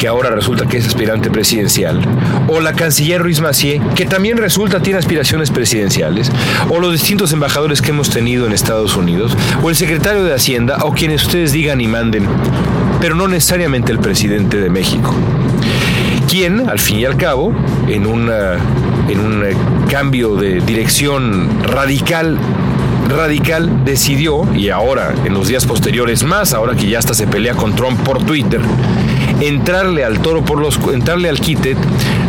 que 0.00 0.08
ahora 0.08 0.30
resulta 0.30 0.66
que 0.66 0.78
es 0.78 0.86
aspirante 0.86 1.30
presidencial, 1.30 2.00
o 2.48 2.58
la 2.60 2.72
canciller 2.72 3.20
Ruiz 3.20 3.42
Macié, 3.42 3.82
que 3.94 4.06
también 4.06 4.38
resulta 4.38 4.80
tiene 4.80 4.98
aspiraciones 4.98 5.50
presidenciales, 5.50 6.32
o 6.70 6.80
los 6.80 6.92
distintos 6.92 7.34
embajadores 7.34 7.82
que 7.82 7.90
hemos 7.90 8.08
tenido 8.08 8.46
en 8.46 8.52
Estados 8.52 8.96
Unidos, 8.96 9.36
o 9.62 9.68
el 9.68 9.76
secretario 9.76 10.24
de 10.24 10.32
Hacienda, 10.32 10.78
o 10.84 10.92
quienes 10.92 11.24
ustedes 11.24 11.52
digan 11.52 11.82
y 11.82 11.86
manden, 11.86 12.26
pero 12.98 13.14
no 13.14 13.28
necesariamente 13.28 13.92
el 13.92 13.98
presidente 13.98 14.56
de 14.56 14.70
México 14.70 15.14
quien, 16.28 16.68
al 16.68 16.78
fin 16.78 17.00
y 17.00 17.04
al 17.04 17.16
cabo, 17.16 17.52
en, 17.88 18.04
en 18.04 19.20
un 19.20 19.44
cambio 19.90 20.36
de 20.36 20.60
dirección 20.60 21.48
radical 21.64 22.38
radical 23.10 23.84
decidió, 23.84 24.46
y 24.54 24.70
ahora 24.70 25.14
en 25.24 25.34
los 25.34 25.48
días 25.48 25.66
posteriores 25.66 26.24
más, 26.24 26.52
ahora 26.52 26.74
que 26.74 26.88
ya 26.88 26.98
hasta 26.98 27.14
se 27.14 27.26
pelea 27.26 27.54
con 27.54 27.74
Trump 27.74 28.00
por 28.00 28.24
Twitter, 28.24 28.60
entrarle 29.40 30.04
al 30.04 30.20
toro 30.20 30.44
por 30.44 30.58
los 30.58 30.78
entrarle 30.92 31.28
al 31.28 31.40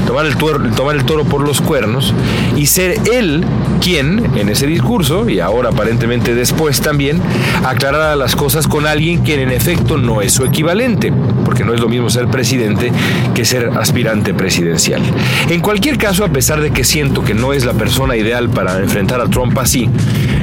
tomar 0.07 0.25
el, 0.25 0.35
tomar 0.37 0.95
el 0.95 1.05
toro 1.05 1.25
por 1.25 1.41
los 1.41 1.61
cuernos 1.61 2.13
y 2.55 2.65
ser 2.65 2.95
él 3.11 3.45
quien 3.81 4.37
en 4.37 4.49
ese 4.49 4.67
discurso 4.67 5.29
y 5.29 5.39
ahora 5.39 5.69
aparentemente 5.69 6.35
después 6.35 6.81
también 6.81 7.21
aclarara 7.65 8.15
las 8.15 8.35
cosas 8.35 8.67
con 8.67 8.85
alguien 8.85 9.23
quien 9.23 9.39
en 9.39 9.51
efecto 9.51 9.97
no 9.97 10.21
es 10.21 10.33
su 10.33 10.45
equivalente, 10.45 11.11
porque 11.43 11.63
no 11.63 11.73
es 11.73 11.79
lo 11.79 11.89
mismo 11.89 12.09
ser 12.09 12.27
presidente 12.27 12.91
que 13.33 13.43
ser 13.43 13.69
aspirante 13.69 14.33
presidencial. 14.33 15.01
En 15.49 15.61
cualquier 15.61 15.97
caso, 15.97 16.23
a 16.23 16.29
pesar 16.29 16.61
de 16.61 16.71
que 16.71 16.83
siento 16.83 17.23
que 17.23 17.33
no 17.33 17.53
es 17.53 17.65
la 17.65 17.73
persona 17.73 18.15
ideal 18.15 18.49
para 18.49 18.79
enfrentar 18.79 19.19
a 19.19 19.25
Trump 19.25 19.57
así, 19.57 19.89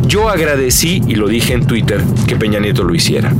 yo 0.08 0.30
agradecí 0.30 1.02
y 1.06 1.14
lo 1.14 1.28
dije 1.28 1.52
en 1.52 1.66
Twitter 1.66 2.02
que 2.26 2.34
Peña 2.34 2.58
Nieto 2.58 2.82
lo 2.82 2.94
hiciera. 2.94 3.32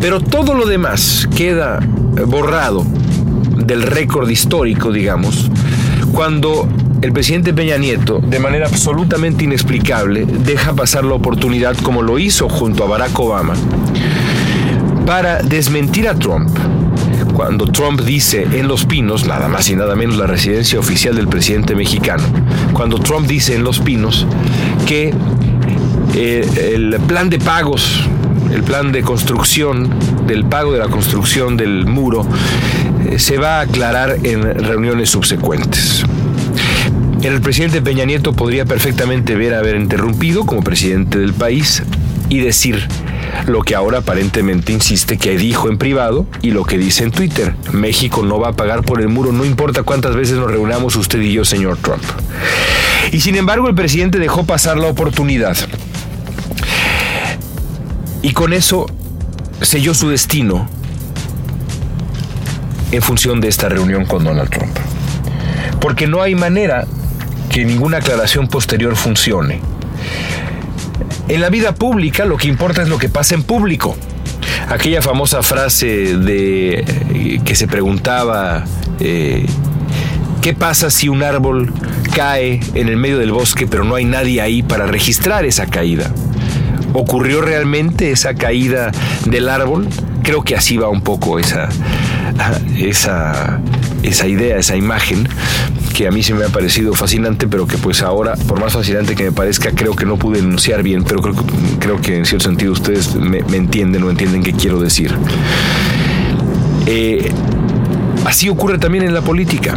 Pero 0.00 0.20
todo 0.20 0.54
lo 0.54 0.66
demás 0.66 1.26
queda 1.34 1.80
borrado 2.26 2.84
del 3.56 3.82
récord 3.82 4.28
histórico, 4.28 4.92
digamos, 4.92 5.50
cuando 6.12 6.68
el 7.00 7.12
presidente 7.12 7.54
Peña 7.54 7.78
Nieto, 7.78 8.20
de 8.20 8.38
manera 8.38 8.66
absolutamente 8.66 9.44
inexplicable, 9.44 10.26
deja 10.26 10.74
pasar 10.74 11.04
la 11.04 11.14
oportunidad, 11.14 11.76
como 11.78 12.02
lo 12.02 12.18
hizo 12.18 12.48
junto 12.48 12.84
a 12.84 12.88
Barack 12.88 13.18
Obama, 13.18 13.54
para 15.06 15.42
desmentir 15.42 16.08
a 16.08 16.14
Trump. 16.14 16.50
Cuando 17.34 17.66
Trump 17.66 18.00
dice 18.02 18.46
en 18.52 18.68
Los 18.68 18.84
Pinos, 18.84 19.26
nada 19.26 19.48
más 19.48 19.68
y 19.70 19.76
nada 19.76 19.94
menos 19.96 20.16
la 20.16 20.26
residencia 20.26 20.78
oficial 20.78 21.14
del 21.16 21.28
presidente 21.28 21.74
mexicano, 21.74 22.24
cuando 22.72 22.98
Trump 22.98 23.26
dice 23.26 23.54
en 23.54 23.64
Los 23.64 23.80
Pinos 23.80 24.26
que 24.86 25.14
eh, 26.14 26.72
el 26.74 26.98
plan 27.06 27.30
de 27.30 27.38
pagos 27.38 28.08
el 28.52 28.62
plan 28.62 28.92
de 28.92 29.02
construcción, 29.02 29.88
del 30.26 30.44
pago 30.44 30.72
de 30.72 30.78
la 30.78 30.88
construcción 30.88 31.56
del 31.56 31.86
muro, 31.86 32.26
eh, 33.08 33.18
se 33.18 33.38
va 33.38 33.58
a 33.58 33.60
aclarar 33.62 34.18
en 34.22 34.42
reuniones 34.42 35.10
subsecuentes. 35.10 36.04
El 37.22 37.40
presidente 37.40 37.80
Peña 37.80 38.04
Nieto 38.04 38.34
podría 38.34 38.64
perfectamente 38.66 39.36
ver 39.36 39.54
haber 39.54 39.76
interrumpido 39.76 40.44
como 40.44 40.62
presidente 40.62 41.18
del 41.18 41.32
país 41.32 41.82
y 42.28 42.40
decir 42.40 42.88
lo 43.46 43.62
que 43.62 43.74
ahora 43.74 43.98
aparentemente 43.98 44.72
insiste 44.72 45.18
que 45.18 45.36
dijo 45.36 45.68
en 45.68 45.78
privado 45.78 46.26
y 46.42 46.50
lo 46.50 46.64
que 46.64 46.78
dice 46.78 47.04
en 47.04 47.10
Twitter. 47.10 47.54
México 47.72 48.22
no 48.22 48.38
va 48.38 48.48
a 48.48 48.52
pagar 48.52 48.82
por 48.82 49.00
el 49.00 49.08
muro, 49.08 49.32
no 49.32 49.44
importa 49.44 49.82
cuántas 49.82 50.14
veces 50.14 50.38
nos 50.38 50.50
reunamos 50.50 50.96
usted 50.96 51.20
y 51.20 51.32
yo, 51.32 51.44
señor 51.44 51.78
Trump. 51.78 52.02
Y 53.10 53.20
sin 53.20 53.36
embargo 53.36 53.68
el 53.68 53.74
presidente 53.74 54.18
dejó 54.18 54.44
pasar 54.44 54.78
la 54.78 54.88
oportunidad 54.88 55.56
y 58.22 58.32
con 58.32 58.52
eso 58.52 58.86
selló 59.60 59.94
su 59.94 60.08
destino 60.08 60.68
en 62.92 63.02
función 63.02 63.40
de 63.40 63.48
esta 63.48 63.68
reunión 63.68 64.06
con 64.06 64.24
Donald 64.24 64.48
Trump. 64.48 64.76
Porque 65.80 66.06
no 66.06 66.22
hay 66.22 66.34
manera 66.34 66.86
que 67.50 67.64
ninguna 67.64 67.98
aclaración 67.98 68.46
posterior 68.46 68.96
funcione. 68.96 69.60
En 71.28 71.40
la 71.40 71.50
vida 71.50 71.74
pública 71.74 72.24
lo 72.24 72.36
que 72.36 72.48
importa 72.48 72.82
es 72.82 72.88
lo 72.88 72.98
que 72.98 73.08
pasa 73.08 73.34
en 73.34 73.42
público. 73.42 73.96
Aquella 74.68 75.02
famosa 75.02 75.42
frase 75.42 76.16
de 76.16 77.40
que 77.44 77.54
se 77.54 77.66
preguntaba 77.66 78.64
eh, 79.00 79.46
¿qué 80.40 80.54
pasa 80.54 80.90
si 80.90 81.08
un 81.08 81.22
árbol 81.22 81.72
cae 82.14 82.60
en 82.74 82.88
el 82.88 82.96
medio 82.96 83.18
del 83.18 83.32
bosque 83.32 83.66
pero 83.66 83.84
no 83.84 83.94
hay 83.94 84.04
nadie 84.04 84.40
ahí 84.40 84.62
para 84.62 84.86
registrar 84.86 85.44
esa 85.44 85.66
caída? 85.66 86.12
¿Ocurrió 86.92 87.40
realmente 87.40 88.10
esa 88.10 88.34
caída 88.34 88.90
del 89.24 89.48
árbol? 89.48 89.88
Creo 90.22 90.42
que 90.42 90.56
así 90.56 90.76
va 90.76 90.88
un 90.88 91.02
poco 91.02 91.38
esa, 91.38 91.68
esa, 92.76 93.60
esa 94.02 94.26
idea, 94.26 94.58
esa 94.58 94.76
imagen 94.76 95.28
que 95.92 96.06
a 96.06 96.10
mí 96.10 96.22
se 96.22 96.34
me 96.34 96.44
ha 96.44 96.48
parecido 96.48 96.94
fascinante, 96.94 97.46
pero 97.46 97.66
que 97.66 97.78
pues 97.78 98.02
ahora, 98.02 98.34
por 98.46 98.58
más 98.58 98.72
fascinante 98.72 99.14
que 99.14 99.24
me 99.24 99.32
parezca, 99.32 99.70
creo 99.72 99.94
que 99.94 100.06
no 100.06 100.16
pude 100.16 100.38
enunciar 100.38 100.82
bien, 100.82 101.04
pero 101.04 101.20
creo, 101.20 101.34
creo 101.78 102.00
que 102.00 102.16
en 102.16 102.24
cierto 102.24 102.48
sentido 102.48 102.72
ustedes 102.72 103.14
me, 103.14 103.38
entienden 103.38 104.02
o 104.02 104.10
entienden 104.10 104.42
qué 104.42 104.52
quiero 104.52 104.80
decir. 104.80 105.14
Eh, 106.86 107.30
así 108.24 108.48
ocurre 108.48 108.78
también 108.78 109.04
en 109.04 109.14
la 109.14 109.20
política. 109.20 109.76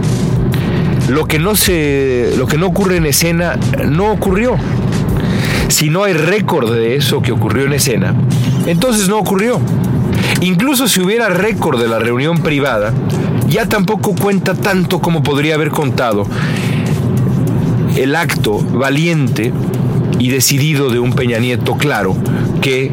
Lo 1.10 1.26
que 1.26 1.38
no 1.38 1.56
se, 1.56 2.34
lo 2.38 2.48
que 2.48 2.58
no 2.58 2.68
ocurre 2.68 2.98
en 2.98 3.06
escena 3.06 3.58
no 3.86 4.12
ocurrió. 4.12 4.56
Si 5.68 5.90
no 5.90 6.04
hay 6.04 6.14
récord 6.14 6.74
de 6.74 6.96
eso 6.96 7.22
que 7.22 7.32
ocurrió 7.32 7.66
en 7.66 7.74
escena, 7.74 8.16
entonces 8.66 9.10
no 9.10 9.18
ocurrió. 9.18 9.60
Incluso 10.42 10.88
si 10.88 11.02
hubiera 11.02 11.30
récord 11.30 11.80
de 11.80 11.88
la 11.88 12.00
reunión 12.00 12.40
privada, 12.40 12.94
ya 13.48 13.68
tampoco 13.68 14.16
cuenta 14.16 14.54
tanto 14.54 15.00
como 15.00 15.24
podría 15.24 15.56
haber 15.56 15.70
contado 15.70 16.28
el 17.96 18.16
acto 18.16 18.60
valiente 18.60 19.54
y 20.20 20.30
decidido 20.30 20.90
de 20.90 21.00
un 21.00 21.14
Peña 21.14 21.40
Nieto 21.40 21.78
claro 21.78 22.16
que 22.62 22.92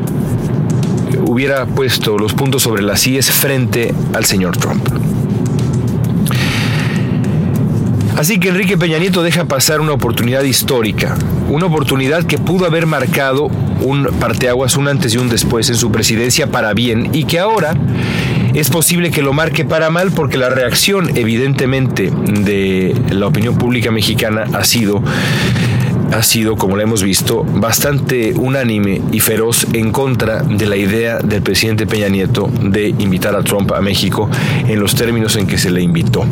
hubiera 1.27 1.67
puesto 1.67 2.19
los 2.19 2.33
puntos 2.33 2.63
sobre 2.63 2.83
las 2.83 3.07
IES 3.07 3.31
frente 3.31 3.95
al 4.13 4.25
señor 4.25 4.57
Trump. 4.57 4.87
Así 8.17 8.39
que 8.39 8.51
Enrique 8.51 8.77
Peña 8.77 8.99
Nieto 8.99 9.23
deja 9.23 9.47
pasar 9.47 9.81
una 9.81 9.93
oportunidad 9.93 10.43
histórica, 10.43 11.17
una 11.49 11.67
oportunidad 11.67 12.25
que 12.25 12.39
pudo 12.39 12.67
haber 12.67 12.87
marcado 12.87 13.51
un 13.81 14.05
parteaguas, 14.21 14.77
un 14.77 14.87
antes 14.87 15.15
y 15.15 15.19
un 15.19 15.29
después 15.29 15.69
en 15.71 15.77
su 15.77 15.91
presidencia 15.91 16.47
para 16.47 16.73
bien 16.75 17.11
y 17.13 17.25
que 17.25 17.41
ahora 17.41 17.75
es 18.55 18.71
posible 18.71 19.11
que 19.11 19.23
lo 19.23 19.33
marque 19.33 19.65
para 19.65 19.91
mal 19.91 20.13
porque 20.13 20.37
la 20.37 20.51
reacción 20.51 21.17
evidentemente 21.17 22.11
de 22.11 22.95
la 23.11 23.27
opinión 23.27 23.57
pública 23.57 23.91
mexicana 23.91 24.45
ha 24.53 24.65
sido 24.65 25.03
ha 26.13 26.23
sido, 26.23 26.57
como 26.57 26.77
lo 26.77 26.83
hemos 26.83 27.03
visto, 27.03 27.43
bastante 27.43 28.35
unánime 28.37 29.01
y 29.13 29.21
feroz 29.21 29.67
en 29.73 29.93
contra 29.93 30.43
de 30.43 30.67
la 30.67 30.77
idea 30.77 31.19
del 31.19 31.43
presidente 31.43 31.87
Peña 31.87 32.09
Nieto 32.09 32.51
de 32.63 32.89
invitar 32.89 33.35
a 33.35 33.43
Trump 33.43 33.73
a 33.73 33.81
México 33.81 34.29
en 34.69 34.79
los 34.79 34.95
términos 34.95 35.37
en 35.37 35.47
que 35.47 35.57
se 35.57 35.71
le 35.71 35.81
invitó 35.81 36.27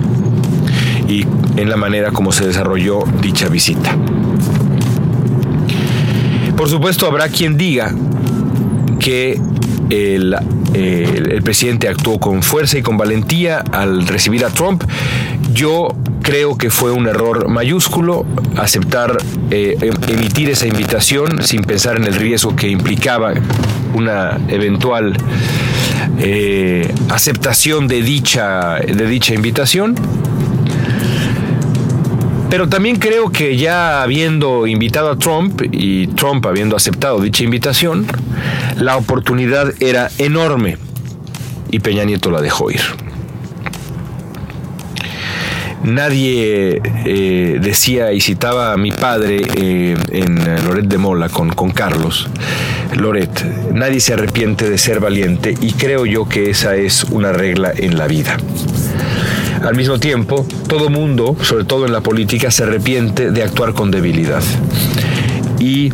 y 1.09 1.25
en 1.57 1.71
la 1.71 1.77
manera 1.77 2.11
como 2.11 2.31
se 2.31 2.47
desarrolló 2.47 3.05
dicha 3.23 3.49
visita. 3.49 3.97
Por 6.57 6.69
supuesto, 6.69 7.07
habrá 7.07 7.29
quien 7.29 7.57
diga 7.57 7.95
que 8.99 9.41
el, 9.91 10.37
presidente 11.45 11.89
actuó 11.89 12.19
con 12.21 12.43
fuerza 12.43 12.79
y 12.79 12.83
con 12.83 12.97
valentía 12.97 13.65
al 13.73 14.07
recibir 14.07 14.45
a 14.45 14.51
Trump. 14.51 14.85
Yo 15.53 15.89
creo 16.23 16.57
que 16.57 16.71
fue 16.71 16.93
un 16.93 17.09
error 17.09 17.49
mayúsculo 17.49 18.25
aceptar, 18.57 19.17
eh, 19.51 19.77
emitir 20.09 20.51
esa 20.51 20.67
invitación 20.67 21.43
sin 21.43 21.63
pensar 21.65 21.97
en 21.97 22.05
el 22.05 22.15
riesgo 22.15 22.55
que 22.55 22.69
implicaba 22.69 23.33
una 23.95 24.39
eventual 24.49 25.17
eh, 26.19 26.93
aceptación 27.09 27.89
de 27.89 28.03
dicha, 28.03 28.77
de 28.77 29.07
dicha 29.07 29.35
invitación. 29.35 29.95
Pero 32.51 32.69
también 32.69 32.97
creo 32.97 33.31
que 33.31 33.57
ya 33.57 34.03
habiendo 34.03 34.67
invitado 34.67 35.11
a 35.11 35.17
Trump 35.17 35.63
y 35.71 36.09
Trump 36.09 36.45
habiendo 36.47 36.75
aceptado 36.75 37.21
dicha 37.21 37.45
invitación, 37.45 38.07
la 38.77 38.97
oportunidad 38.97 39.73
era 39.81 40.11
enorme 40.19 40.77
y 41.71 41.79
Peña 41.79 42.05
Nieto 42.05 42.31
la 42.33 42.41
dejó 42.41 42.73
ir. 42.73 42.81
Nadie 45.85 46.83
eh, 47.07 47.59
decía 47.63 48.13
y 48.13 48.21
citaba 48.21 48.73
a 48.73 48.77
mi 48.77 48.91
padre 48.91 49.41
eh, 49.57 49.97
en 50.11 50.65
Loret 50.67 50.87
de 50.87 50.99
Mola 50.99 51.29
con, 51.29 51.51
con 51.51 51.71
Carlos. 51.71 52.29
Loret, 52.97 53.73
nadie 53.73 54.01
se 54.01 54.13
arrepiente 54.13 54.69
de 54.69 54.77
ser 54.77 55.01
valiente 55.01 55.55
y 55.59 55.73
creo 55.73 56.05
yo 56.05 56.29
que 56.29 56.51
esa 56.51 56.75
es 56.75 57.05
una 57.05 57.33
regla 57.33 57.73
en 57.75 57.97
la 57.97 58.09
vida. 58.09 58.37
Al 59.63 59.75
mismo 59.75 59.99
tiempo, 59.99 60.47
todo 60.69 60.89
mundo, 60.89 61.37
sobre 61.43 61.65
todo 61.65 61.85
en 61.85 61.93
la 61.93 62.01
política, 62.01 62.51
se 62.51 62.63
arrepiente 62.63 63.31
de 63.31 63.43
actuar 63.43 63.75
con 63.75 63.91
debilidad. 63.91 64.43
Y 65.59 65.93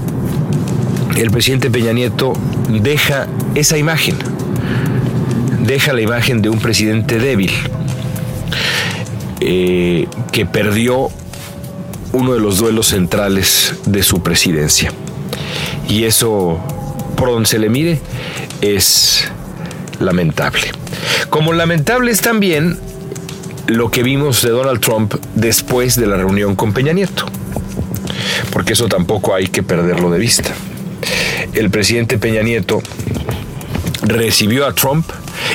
el 1.16 1.30
presidente 1.32 1.68
Peña 1.68 1.92
Nieto 1.92 2.34
deja 2.68 3.26
esa 3.56 3.76
imagen, 3.76 4.16
deja 5.64 5.92
la 5.92 6.00
imagen 6.00 6.42
de 6.42 6.48
un 6.48 6.60
presidente 6.60 7.18
débil, 7.18 7.50
eh, 9.40 10.06
que 10.30 10.46
perdió 10.46 11.08
uno 12.12 12.34
de 12.34 12.40
los 12.40 12.58
duelos 12.58 12.86
centrales 12.86 13.74
de 13.84 14.04
su 14.04 14.22
presidencia. 14.22 14.92
Y 15.88 16.04
eso, 16.04 16.60
por 17.16 17.30
donde 17.30 17.48
se 17.48 17.58
le 17.58 17.68
mire, 17.68 18.00
es 18.60 19.28
lamentable. 19.98 20.70
Como 21.30 21.52
lamentable 21.52 22.12
es 22.12 22.20
también 22.20 22.78
lo 23.66 23.90
que 23.90 24.02
vimos 24.02 24.42
de 24.42 24.50
Donald 24.50 24.80
Trump 24.80 25.14
después 25.34 25.96
de 25.96 26.06
la 26.06 26.16
reunión 26.16 26.54
con 26.54 26.72
Peña 26.72 26.92
Nieto. 26.92 27.26
porque 28.52 28.72
eso 28.72 28.88
tampoco 28.88 29.34
hay 29.34 29.48
que 29.48 29.62
perderlo 29.62 30.10
de 30.10 30.18
vista. 30.18 30.54
El 31.52 31.70
presidente 31.70 32.18
Peña 32.18 32.42
Nieto 32.42 32.82
recibió 34.02 34.66
a 34.66 34.72
Trump 34.72 35.06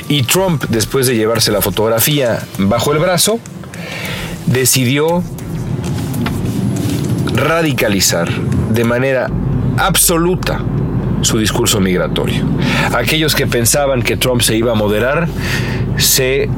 y 0.07 0.23
Trump, 0.23 0.65
después 0.69 1.07
de 1.07 1.15
llevarse 1.15 1.51
la 1.51 1.61
fotografía 1.61 2.39
bajo 2.57 2.93
el 2.93 2.99
brazo, 2.99 3.39
decidió 4.45 5.23
radicalizar 7.33 8.29
de 8.71 8.83
manera 8.83 9.29
absoluta 9.77 10.61
su 11.21 11.37
discurso 11.37 11.79
migratorio. 11.79 12.45
Aquellos 12.93 13.35
que 13.35 13.47
pensaban 13.47 14.01
que 14.01 14.17
Trump 14.17 14.41
se 14.41 14.55
iba 14.55 14.71
a 14.71 14.75
moderar 14.75 15.27
se 15.97 16.49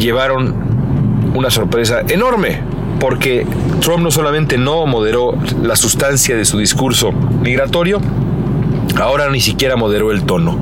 llevaron 0.00 1.32
una 1.34 1.50
sorpresa 1.50 2.02
enorme, 2.08 2.60
porque 2.98 3.46
Trump 3.80 4.02
no 4.02 4.10
solamente 4.10 4.58
no 4.58 4.86
moderó 4.86 5.38
la 5.62 5.76
sustancia 5.76 6.36
de 6.36 6.44
su 6.44 6.58
discurso 6.58 7.12
migratorio, 7.12 8.00
ahora 8.96 9.30
ni 9.30 9.40
siquiera 9.40 9.76
moderó 9.76 10.10
el 10.10 10.24
tono. 10.24 10.58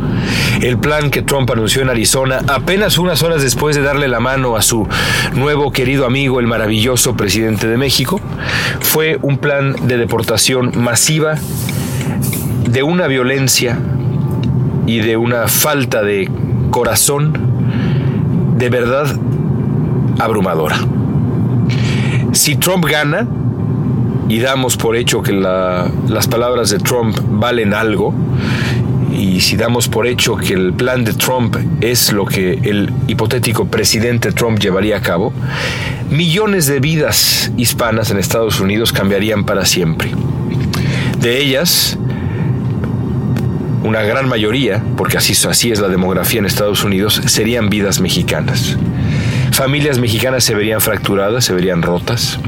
El 0.60 0.78
plan 0.78 1.10
que 1.10 1.22
Trump 1.22 1.50
anunció 1.50 1.82
en 1.82 1.88
Arizona 1.88 2.40
apenas 2.48 2.98
unas 2.98 3.22
horas 3.22 3.42
después 3.42 3.76
de 3.76 3.82
darle 3.82 4.08
la 4.08 4.20
mano 4.20 4.56
a 4.56 4.62
su 4.62 4.86
nuevo 5.34 5.72
querido 5.72 6.04
amigo, 6.04 6.40
el 6.40 6.46
maravilloso 6.46 7.16
presidente 7.16 7.66
de 7.68 7.76
México, 7.76 8.20
fue 8.80 9.18
un 9.22 9.38
plan 9.38 9.74
de 9.86 9.96
deportación 9.96 10.72
masiva 10.76 11.36
de 12.68 12.82
una 12.82 13.06
violencia 13.06 13.78
y 14.86 15.00
de 15.00 15.16
una 15.16 15.48
falta 15.48 16.02
de 16.02 16.30
corazón 16.70 17.47
de 18.58 18.68
verdad 18.68 19.06
abrumadora. 20.18 20.78
Si 22.32 22.56
Trump 22.56 22.84
gana, 22.84 23.26
y 24.28 24.40
damos 24.40 24.76
por 24.76 24.96
hecho 24.96 25.22
que 25.22 25.32
las 25.32 26.28
palabras 26.28 26.70
de 26.70 26.78
Trump 26.78 27.16
valen 27.30 27.72
algo, 27.72 28.12
y 29.12 29.40
si 29.40 29.56
damos 29.56 29.88
por 29.88 30.06
hecho 30.06 30.36
que 30.36 30.52
el 30.52 30.72
plan 30.74 31.04
de 31.04 31.14
Trump 31.14 31.56
es 31.80 32.12
lo 32.12 32.26
que 32.26 32.52
el 32.62 32.92
hipotético 33.06 33.66
presidente 33.66 34.32
Trump 34.32 34.58
llevaría 34.58 34.98
a 34.98 35.00
cabo, 35.00 35.32
millones 36.10 36.66
de 36.66 36.80
vidas 36.80 37.50
hispanas 37.56 38.10
en 38.10 38.18
Estados 38.18 38.60
Unidos 38.60 38.92
cambiarían 38.92 39.44
para 39.44 39.64
siempre. 39.64 40.10
De 41.20 41.40
ellas, 41.40 41.98
una 43.88 44.02
gran 44.02 44.28
mayoría, 44.28 44.82
porque 44.96 45.16
así, 45.16 45.32
es 45.32 45.80
la 45.80 45.88
demografía 45.88 46.40
en 46.40 46.46
Estados 46.46 46.84
Unidos, 46.84 47.22
serían 47.26 47.70
vidas 47.70 48.00
mexicanas. 48.00 48.76
Familias 49.52 49.98
mexicanas 49.98 50.44
se 50.44 50.54
verían 50.54 50.82
fracturadas, 50.82 51.46
se 51.46 51.54
verían 51.54 51.80
rotas. 51.80 52.38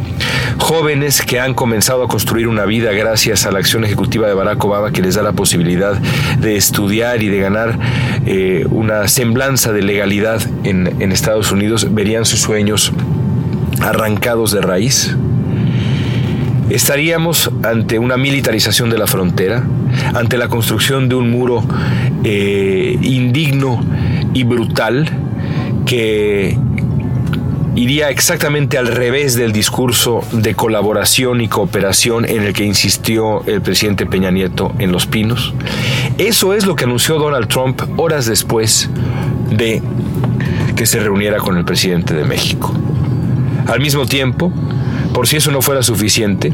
Jóvenes 0.58 1.22
que 1.22 1.40
han 1.40 1.54
comenzado 1.54 2.04
a 2.04 2.08
construir 2.08 2.46
una 2.46 2.66
vida 2.66 2.92
gracias 2.92 3.46
a 3.46 3.50
la 3.50 3.58
acción 3.58 3.84
ejecutiva 3.84 4.28
de 4.28 4.34
Barack 4.34 4.62
Obama 4.62 4.92
que 4.92 5.00
les 5.00 5.14
da 5.14 5.22
la 5.22 5.32
posibilidad 5.32 5.94
de 5.94 6.56
estudiar 6.56 7.22
y 7.22 7.28
de 7.28 7.38
ganar 7.40 7.78
eh, 8.26 8.66
una 8.70 9.08
semblanza 9.08 9.72
de 9.72 9.82
legalidad 9.82 10.42
en 10.62 11.10
Estados 11.10 11.50
Unidos, 11.52 11.94
verían 11.94 12.26
sus 12.26 12.40
sueños 12.40 12.92
arrancados 13.80 14.52
de 14.52 14.60
raíz. 14.60 15.16
Estaríamos 16.70 17.50
ante 17.64 17.98
una 17.98 18.16
militarización 18.16 18.90
de 18.90 18.98
la 18.98 19.08
frontera, 19.08 19.64
ante 20.14 20.38
la 20.38 20.48
construcción 20.48 21.08
de 21.08 21.16
un 21.16 21.30
muro 21.30 21.64
eh, 22.22 22.96
indigno 23.02 23.84
y 24.32 24.44
brutal 24.44 25.10
que 25.84 26.56
iría 27.74 28.10
exactamente 28.10 28.78
al 28.78 28.86
revés 28.86 29.34
del 29.34 29.52
discurso 29.52 30.22
de 30.30 30.54
colaboración 30.54 31.40
y 31.40 31.48
cooperación 31.48 32.24
en 32.24 32.42
el 32.42 32.52
que 32.52 32.64
insistió 32.64 33.44
el 33.46 33.62
presidente 33.62 34.06
Peña 34.06 34.30
Nieto 34.30 34.72
en 34.78 34.92
Los 34.92 35.06
Pinos. 35.06 35.52
Eso 36.18 36.54
es 36.54 36.66
lo 36.66 36.76
que 36.76 36.84
anunció 36.84 37.18
Donald 37.18 37.48
Trump 37.48 37.82
horas 37.96 38.26
después 38.26 38.88
de 39.50 39.82
que 40.76 40.86
se 40.86 41.00
reuniera 41.00 41.38
con 41.38 41.56
el 41.56 41.64
presidente 41.64 42.14
de 42.14 42.24
México. 42.24 42.72
Al 43.66 43.80
mismo 43.80 44.06
tiempo, 44.06 44.52
por 45.14 45.26
si 45.26 45.36
eso 45.36 45.50
no 45.50 45.62
fuera 45.62 45.82
suficiente, 45.82 46.52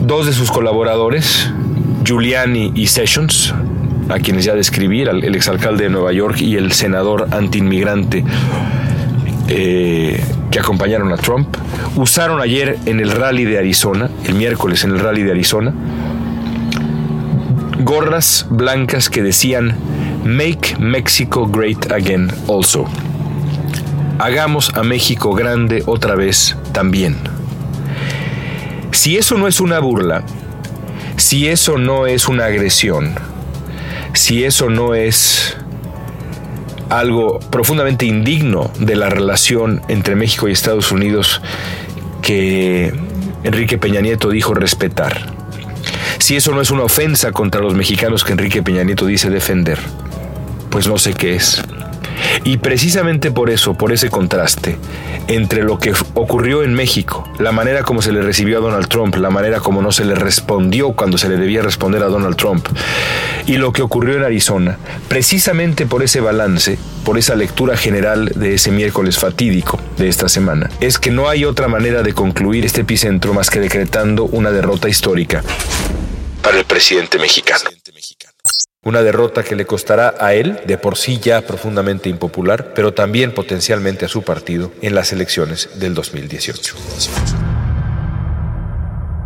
dos 0.00 0.26
de 0.26 0.32
sus 0.32 0.50
colaboradores, 0.50 1.50
Giuliani 2.04 2.72
y 2.74 2.86
Sessions, 2.86 3.54
a 4.08 4.18
quienes 4.18 4.44
ya 4.44 4.54
describí, 4.54 5.02
el 5.02 5.34
exalcalde 5.34 5.84
de 5.84 5.90
Nueva 5.90 6.12
York 6.12 6.40
y 6.40 6.56
el 6.56 6.72
senador 6.72 7.28
antiinmigrante 7.30 8.24
eh, 9.48 10.22
que 10.50 10.60
acompañaron 10.60 11.12
a 11.12 11.16
Trump, 11.16 11.56
usaron 11.96 12.40
ayer 12.40 12.78
en 12.86 13.00
el 13.00 13.10
rally 13.10 13.44
de 13.44 13.58
Arizona, 13.58 14.08
el 14.24 14.34
miércoles 14.34 14.84
en 14.84 14.90
el 14.90 15.00
rally 15.00 15.22
de 15.22 15.32
Arizona, 15.32 15.74
gorras 17.80 18.46
blancas 18.48 19.10
que 19.10 19.22
decían 19.22 19.74
Make 20.24 20.76
Mexico 20.78 21.46
Great 21.46 21.90
Again 21.90 22.30
also. 22.48 22.84
Hagamos 24.18 24.70
a 24.74 24.82
México 24.82 25.32
grande 25.32 25.82
otra 25.86 26.14
vez 26.14 26.56
también. 26.72 27.16
Si 28.92 29.16
eso 29.16 29.38
no 29.38 29.48
es 29.48 29.60
una 29.60 29.78
burla, 29.78 30.24
si 31.16 31.48
eso 31.48 31.78
no 31.78 32.06
es 32.06 32.28
una 32.28 32.46
agresión, 32.46 33.14
si 34.14 34.44
eso 34.44 34.68
no 34.68 34.94
es 34.94 35.56
algo 36.88 37.38
profundamente 37.38 38.04
indigno 38.04 38.70
de 38.78 38.96
la 38.96 39.08
relación 39.08 39.80
entre 39.88 40.16
México 40.16 40.48
y 40.48 40.52
Estados 40.52 40.90
Unidos 40.90 41.40
que 42.20 42.92
Enrique 43.44 43.78
Peña 43.78 44.00
Nieto 44.00 44.30
dijo 44.30 44.54
respetar. 44.54 45.32
Si 46.18 46.36
eso 46.36 46.52
no 46.52 46.60
es 46.60 46.70
una 46.70 46.82
ofensa 46.82 47.32
contra 47.32 47.60
los 47.60 47.74
mexicanos 47.74 48.24
que 48.24 48.32
Enrique 48.32 48.62
Peña 48.62 48.82
Nieto 48.82 49.06
dice 49.06 49.30
defender, 49.30 49.78
pues 50.68 50.86
no 50.86 50.98
sé 50.98 51.14
qué 51.14 51.36
es. 51.36 51.62
Y 52.44 52.58
precisamente 52.58 53.30
por 53.30 53.50
eso, 53.50 53.74
por 53.74 53.92
ese 53.92 54.10
contraste 54.10 54.76
entre 55.28 55.62
lo 55.62 55.78
que 55.78 55.92
ocurrió 56.14 56.62
en 56.62 56.74
México, 56.74 57.28
la 57.38 57.52
manera 57.52 57.82
como 57.82 58.02
se 58.02 58.12
le 58.12 58.22
recibió 58.22 58.58
a 58.58 58.60
Donald 58.60 58.88
Trump, 58.88 59.16
la 59.16 59.30
manera 59.30 59.60
como 59.60 59.82
no 59.82 59.92
se 59.92 60.04
le 60.04 60.14
respondió 60.14 60.92
cuando 60.92 61.18
se 61.18 61.28
le 61.28 61.36
debía 61.36 61.62
responder 61.62 62.02
a 62.02 62.06
Donald 62.06 62.36
Trump, 62.36 62.66
y 63.46 63.56
lo 63.56 63.72
que 63.72 63.82
ocurrió 63.82 64.16
en 64.16 64.24
Arizona, 64.24 64.78
precisamente 65.08 65.86
por 65.86 66.02
ese 66.02 66.20
balance, 66.20 66.78
por 67.04 67.18
esa 67.18 67.34
lectura 67.34 67.76
general 67.76 68.32
de 68.34 68.54
ese 68.54 68.70
miércoles 68.70 69.18
fatídico 69.18 69.78
de 69.96 70.08
esta 70.08 70.28
semana, 70.28 70.70
es 70.80 70.98
que 70.98 71.10
no 71.10 71.28
hay 71.28 71.44
otra 71.44 71.68
manera 71.68 72.02
de 72.02 72.12
concluir 72.12 72.64
este 72.64 72.82
epicentro 72.82 73.34
más 73.34 73.50
que 73.50 73.60
decretando 73.60 74.24
una 74.24 74.50
derrota 74.50 74.88
histórica 74.88 75.42
para 76.42 76.58
el 76.58 76.64
presidente 76.64 77.18
mexicano. 77.18 77.79
Una 78.82 79.02
derrota 79.02 79.44
que 79.44 79.56
le 79.56 79.66
costará 79.66 80.14
a 80.18 80.32
él, 80.32 80.58
de 80.64 80.78
por 80.78 80.96
sí 80.96 81.20
ya 81.22 81.42
profundamente 81.42 82.08
impopular, 82.08 82.72
pero 82.72 82.94
también 82.94 83.34
potencialmente 83.34 84.06
a 84.06 84.08
su 84.08 84.22
partido 84.22 84.72
en 84.80 84.94
las 84.94 85.12
elecciones 85.12 85.68
del 85.74 85.92
2018. 85.92 86.76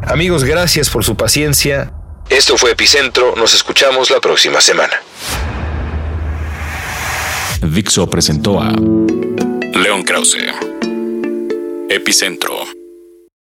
Amigos, 0.02 0.42
gracias 0.42 0.90
por 0.90 1.04
su 1.04 1.16
paciencia. 1.16 1.92
Esto 2.28 2.58
fue 2.58 2.72
Epicentro, 2.72 3.36
nos 3.36 3.54
escuchamos 3.54 4.10
la 4.10 4.18
próxima 4.18 4.60
semana. 4.60 4.94
Dixo 7.62 8.10
presentó 8.10 8.60
a 8.60 8.70
León 8.70 10.02
Krause. 10.02 10.52
Epicentro 11.88 12.63